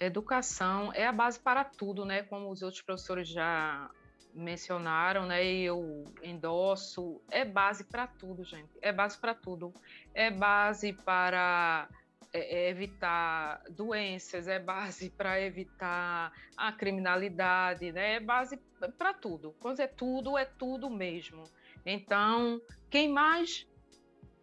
[0.00, 2.22] Educação é a base para tudo, né?
[2.22, 3.90] Como os outros professores já
[4.32, 5.44] mencionaram, né?
[5.44, 7.20] E eu endosso.
[7.30, 8.70] É base para tudo, gente.
[8.80, 9.72] É base para tudo.
[10.14, 11.88] É base para
[12.32, 18.14] é, é evitar doenças, é base para evitar a criminalidade, né?
[18.14, 18.56] é base
[18.96, 19.54] para tudo.
[19.60, 21.44] Quando é tudo, é tudo mesmo.
[21.84, 22.60] Então,
[22.90, 23.66] quem mais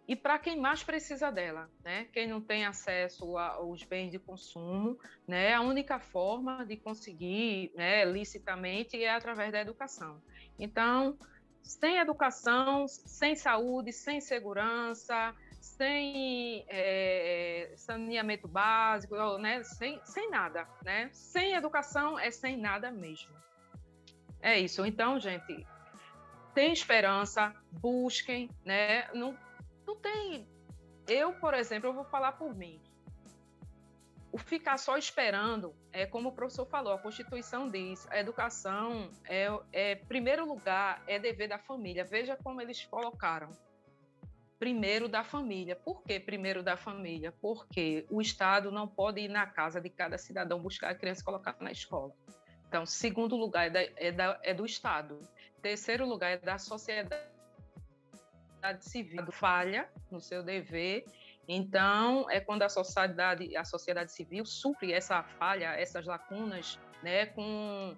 [0.08, 2.08] e para quem mais precisa dela, né?
[2.14, 5.54] Quem não tem acesso aos bens de consumo, né?
[5.54, 10.22] A única forma de conseguir, né, licitamente é através da educação.
[10.60, 11.18] Então,
[11.64, 15.36] sem educação, sem saúde, sem segurança,
[15.78, 19.64] sem é, saneamento básico, né?
[19.64, 21.10] sem, sem nada, né?
[21.12, 23.34] Sem educação é sem nada mesmo.
[24.42, 24.86] É isso.
[24.86, 25.66] Então, gente,
[26.54, 29.08] tem esperança, busquem, né?
[29.14, 29.38] Não,
[29.86, 30.48] não tem.
[31.08, 32.82] Eu, por exemplo, eu vou falar por mim.
[34.32, 39.48] O ficar só esperando, é como o professor falou, a Constituição diz, a educação é,
[39.72, 42.04] é primeiro lugar, é dever da família.
[42.04, 43.50] Veja como eles colocaram
[44.60, 45.76] primeiro da família.
[45.76, 47.34] Por que primeiro da família?
[47.42, 51.26] Porque o Estado não pode ir na casa de cada cidadão buscar a criança e
[51.26, 52.14] colocar na escola.
[52.68, 55.20] Então, segundo lugar é, da, é, da, é do Estado.
[55.62, 57.24] Terceiro lugar é da sociedade
[58.80, 59.32] civil.
[59.32, 61.06] Falha no seu dever.
[61.48, 67.96] Então, é quando a sociedade, a sociedade civil supre essa falha, essas lacunas, né, com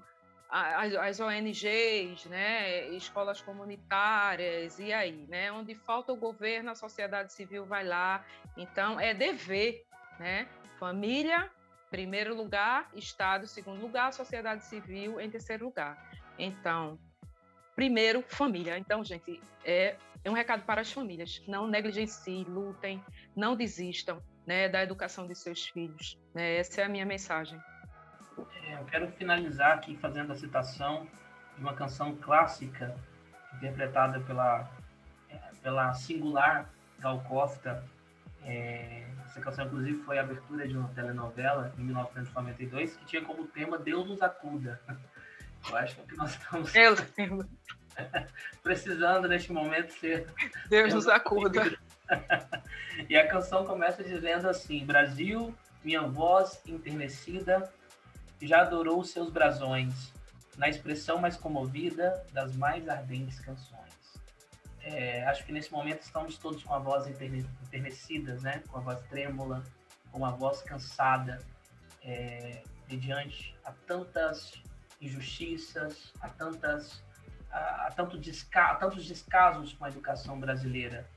[0.50, 7.34] as, as, ONGs, né, escolas comunitárias, e aí, né, onde falta o governo, a sociedade
[7.34, 8.26] civil vai lá.
[8.56, 9.86] Então, é dever,
[10.20, 10.48] né?
[10.80, 11.52] Família,
[11.90, 16.12] primeiro lugar, Estado, segundo lugar, sociedade civil, em terceiro lugar.
[16.38, 17.00] Então,
[17.76, 18.78] primeiro, família.
[18.78, 21.42] Então, gente, é, é um recado para as famílias.
[21.48, 23.04] Não negligenciem, lutem,
[23.36, 26.18] não desistam né, da educação de seus filhos.
[26.34, 26.58] Né?
[26.58, 27.60] Essa é a minha mensagem.
[28.64, 31.08] É, eu quero finalizar aqui fazendo a citação
[31.56, 32.96] de uma canção clássica
[33.56, 34.70] interpretada pela,
[35.62, 36.70] pela singular
[37.00, 37.84] Gal Costa.
[38.44, 43.48] É, essa canção, inclusive, foi a abertura de uma telenovela em 1992 que tinha como
[43.48, 44.80] tema Deus nos acuda.
[45.70, 46.72] Eu acho é que nós estamos
[48.64, 50.28] precisando neste momento ser.
[50.70, 51.78] Deus nos acuda.
[53.10, 57.72] e a canção começa dizendo assim: Brasil, minha voz enternecida,
[58.42, 60.14] já adorou seus brasões,
[60.58, 63.88] na expressão mais comovida das mais ardentes canções.
[64.82, 68.64] É, acho que nesse momento estamos todos com a voz enternecidas, né?
[68.68, 69.64] com a voz trêmula,
[70.12, 71.40] com a voz cansada,
[72.02, 74.54] é, mediante a tantas
[75.02, 77.04] injustiças, a, tantas,
[77.52, 81.08] a, a, tanto desca, a tantos descasos com a educação brasileira.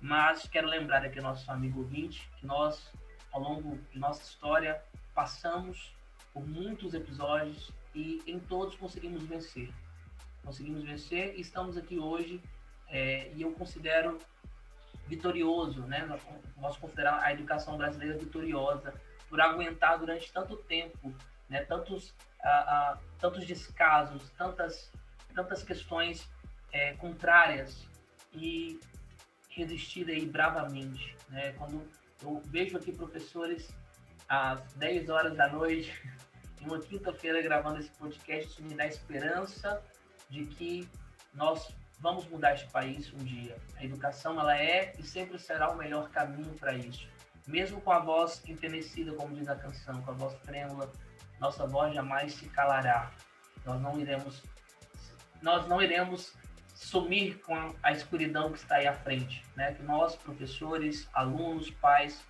[0.00, 2.92] Mas quero lembrar aqui ao nosso amigo ouvinte que nós,
[3.32, 4.80] ao longo de nossa história,
[5.14, 5.95] passamos
[6.36, 9.72] por muitos episódios e em todos conseguimos vencer.
[10.44, 12.42] Conseguimos vencer e estamos aqui hoje
[12.88, 14.18] é, e eu considero
[15.06, 16.06] vitorioso, né?
[16.60, 18.92] Posso considerar a educação brasileira vitoriosa
[19.30, 21.10] por aguentar durante tanto tempo,
[21.48, 21.64] né?
[21.64, 24.92] Tantos, ah, tantos descasos, tantas,
[25.34, 26.28] tantas questões
[26.70, 27.88] é, contrárias
[28.34, 28.78] e
[29.48, 31.52] resistir aí bravamente, né?
[31.52, 31.82] Quando
[32.22, 33.74] eu vejo aqui professores
[34.28, 35.92] às 10 horas da noite
[36.66, 39.82] uma quinta-feira gravando esse podcast, me dá esperança
[40.28, 40.88] de que
[41.32, 43.56] nós vamos mudar este país um dia.
[43.76, 47.06] A educação ela é e sempre será o melhor caminho para isso.
[47.46, 50.90] Mesmo com a voz enternecida, como diz a canção, com a voz trêmula,
[51.40, 53.12] nossa voz jamais se calará.
[53.64, 54.42] Nós não iremos
[55.42, 56.34] nós não iremos
[56.74, 59.72] sumir com a escuridão que está aí à frente, né?
[59.72, 62.24] Que nós, professores, alunos, pais,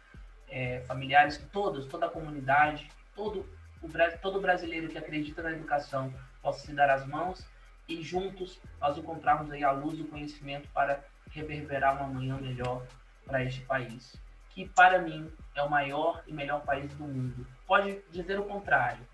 [0.49, 3.47] é, familiares, todos, toda a comunidade, todo
[3.83, 3.89] o,
[4.21, 7.47] todo brasileiro que acredita na educação possa se dar as mãos
[7.89, 12.85] e juntos nós encontrarmos aí a luz do conhecimento para reverberar uma manhã melhor
[13.25, 14.17] para este país,
[14.51, 17.47] que para mim é o maior e melhor país do mundo.
[17.67, 19.05] Pode dizer o contrário,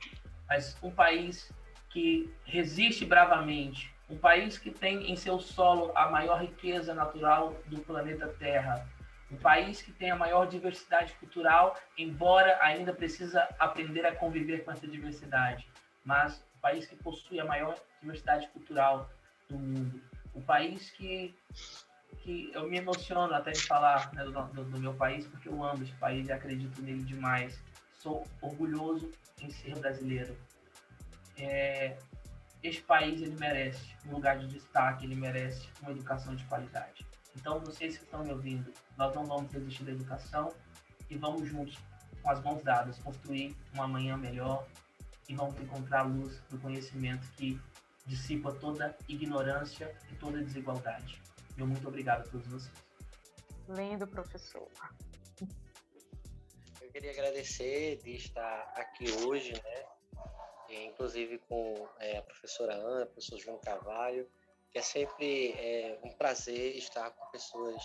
[0.48, 1.52] mas um país
[1.90, 7.80] que resiste bravamente, um país que tem em seu solo a maior riqueza natural do
[7.80, 8.86] planeta Terra,
[9.32, 14.70] um país que tem a maior diversidade cultural, embora ainda precisa aprender a conviver com
[14.70, 15.66] essa diversidade,
[16.04, 19.10] mas um país que possui a maior diversidade cultural
[19.48, 20.02] do mundo,
[20.34, 21.34] um país que
[22.22, 25.64] que eu me emociono até de falar né, do, do, do, meu país, porque eu
[25.64, 27.60] amo esse país e acredito nele demais.
[27.94, 29.10] Sou orgulhoso
[29.40, 30.36] em ser brasileiro.
[31.36, 31.96] É,
[32.62, 37.04] este país ele merece um lugar de destaque, ele merece uma educação de qualidade.
[37.36, 40.52] Então, vocês que estão me ouvindo, nós não vamos desistir da educação
[41.08, 41.78] e vamos juntos,
[42.22, 44.66] com as mãos dadas, construir uma manhã melhor
[45.28, 47.60] e vamos encontrar a luz do conhecimento que
[48.06, 51.20] dissipa toda ignorância e toda desigualdade.
[51.56, 52.92] Meu muito obrigado a todos vocês.
[53.68, 54.68] Lindo, professor.
[56.80, 60.86] Eu queria agradecer de estar aqui hoje, né?
[60.86, 64.28] Inclusive com é, a professora Ana, o professor João Carvalho,
[64.72, 67.82] que é sempre é, um prazer estar com pessoas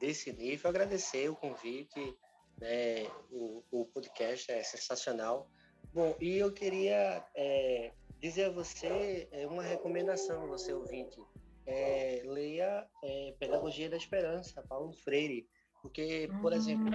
[0.00, 0.70] desse nível.
[0.70, 2.16] Agradecer o convite,
[2.58, 5.50] né, o, o podcast é sensacional.
[5.92, 11.20] Bom, e eu queria é, dizer a você é, uma recomendação, você ouvinte.
[11.66, 15.48] É, leia é, Pedagogia da Esperança, Paulo Freire,
[15.80, 16.90] porque, por exemplo,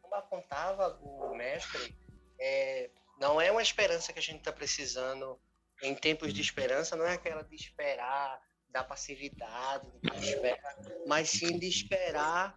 [0.00, 1.94] como apontava o mestre,
[2.38, 5.38] é, não é uma esperança que a gente está precisando
[5.82, 11.58] em tempos de esperança, não é aquela de esperar da passividade, de esperar, mas sim
[11.58, 12.56] de esperar,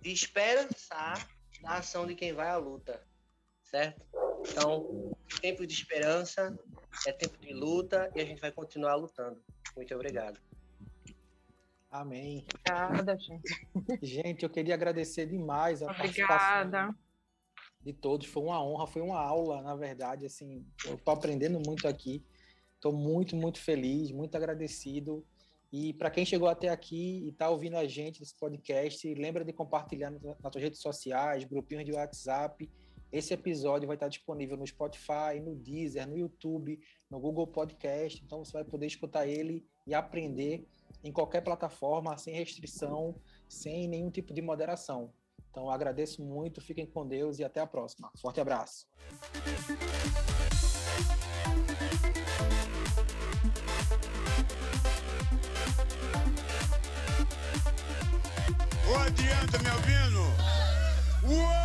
[0.00, 1.28] de esperançar
[1.60, 3.02] da ação de quem vai à luta,
[3.62, 4.06] certo?
[4.48, 6.56] Então, tempo de esperança
[7.06, 9.42] é tempo de luta e a gente vai continuar lutando.
[9.74, 10.40] Muito obrigado.
[11.90, 12.44] Amém.
[12.50, 13.66] Obrigada, gente.
[14.02, 16.02] Gente, eu queria agradecer demais a Obrigada.
[16.02, 16.94] participação
[17.80, 18.26] de todos.
[18.26, 20.26] Foi uma honra, foi uma aula, na verdade.
[20.26, 22.24] Assim, eu estou aprendendo muito aqui.
[22.86, 25.26] Estou muito, muito feliz, muito agradecido.
[25.72, 29.52] E para quem chegou até aqui e está ouvindo a gente nesse podcast, lembra de
[29.52, 32.70] compartilhar nas suas redes sociais, grupinhos de WhatsApp.
[33.10, 36.78] Esse episódio vai estar disponível no Spotify, no Deezer, no YouTube,
[37.10, 38.22] no Google Podcast.
[38.24, 40.64] Então você vai poder escutar ele e aprender
[41.02, 43.16] em qualquer plataforma, sem restrição,
[43.48, 45.12] sem nenhum tipo de moderação.
[45.50, 48.12] Então agradeço muito, fiquem com Deus e até a próxima.
[48.20, 48.86] Forte abraço.
[59.06, 60.20] adianta me ouvindo?
[61.22, 61.55] Uou!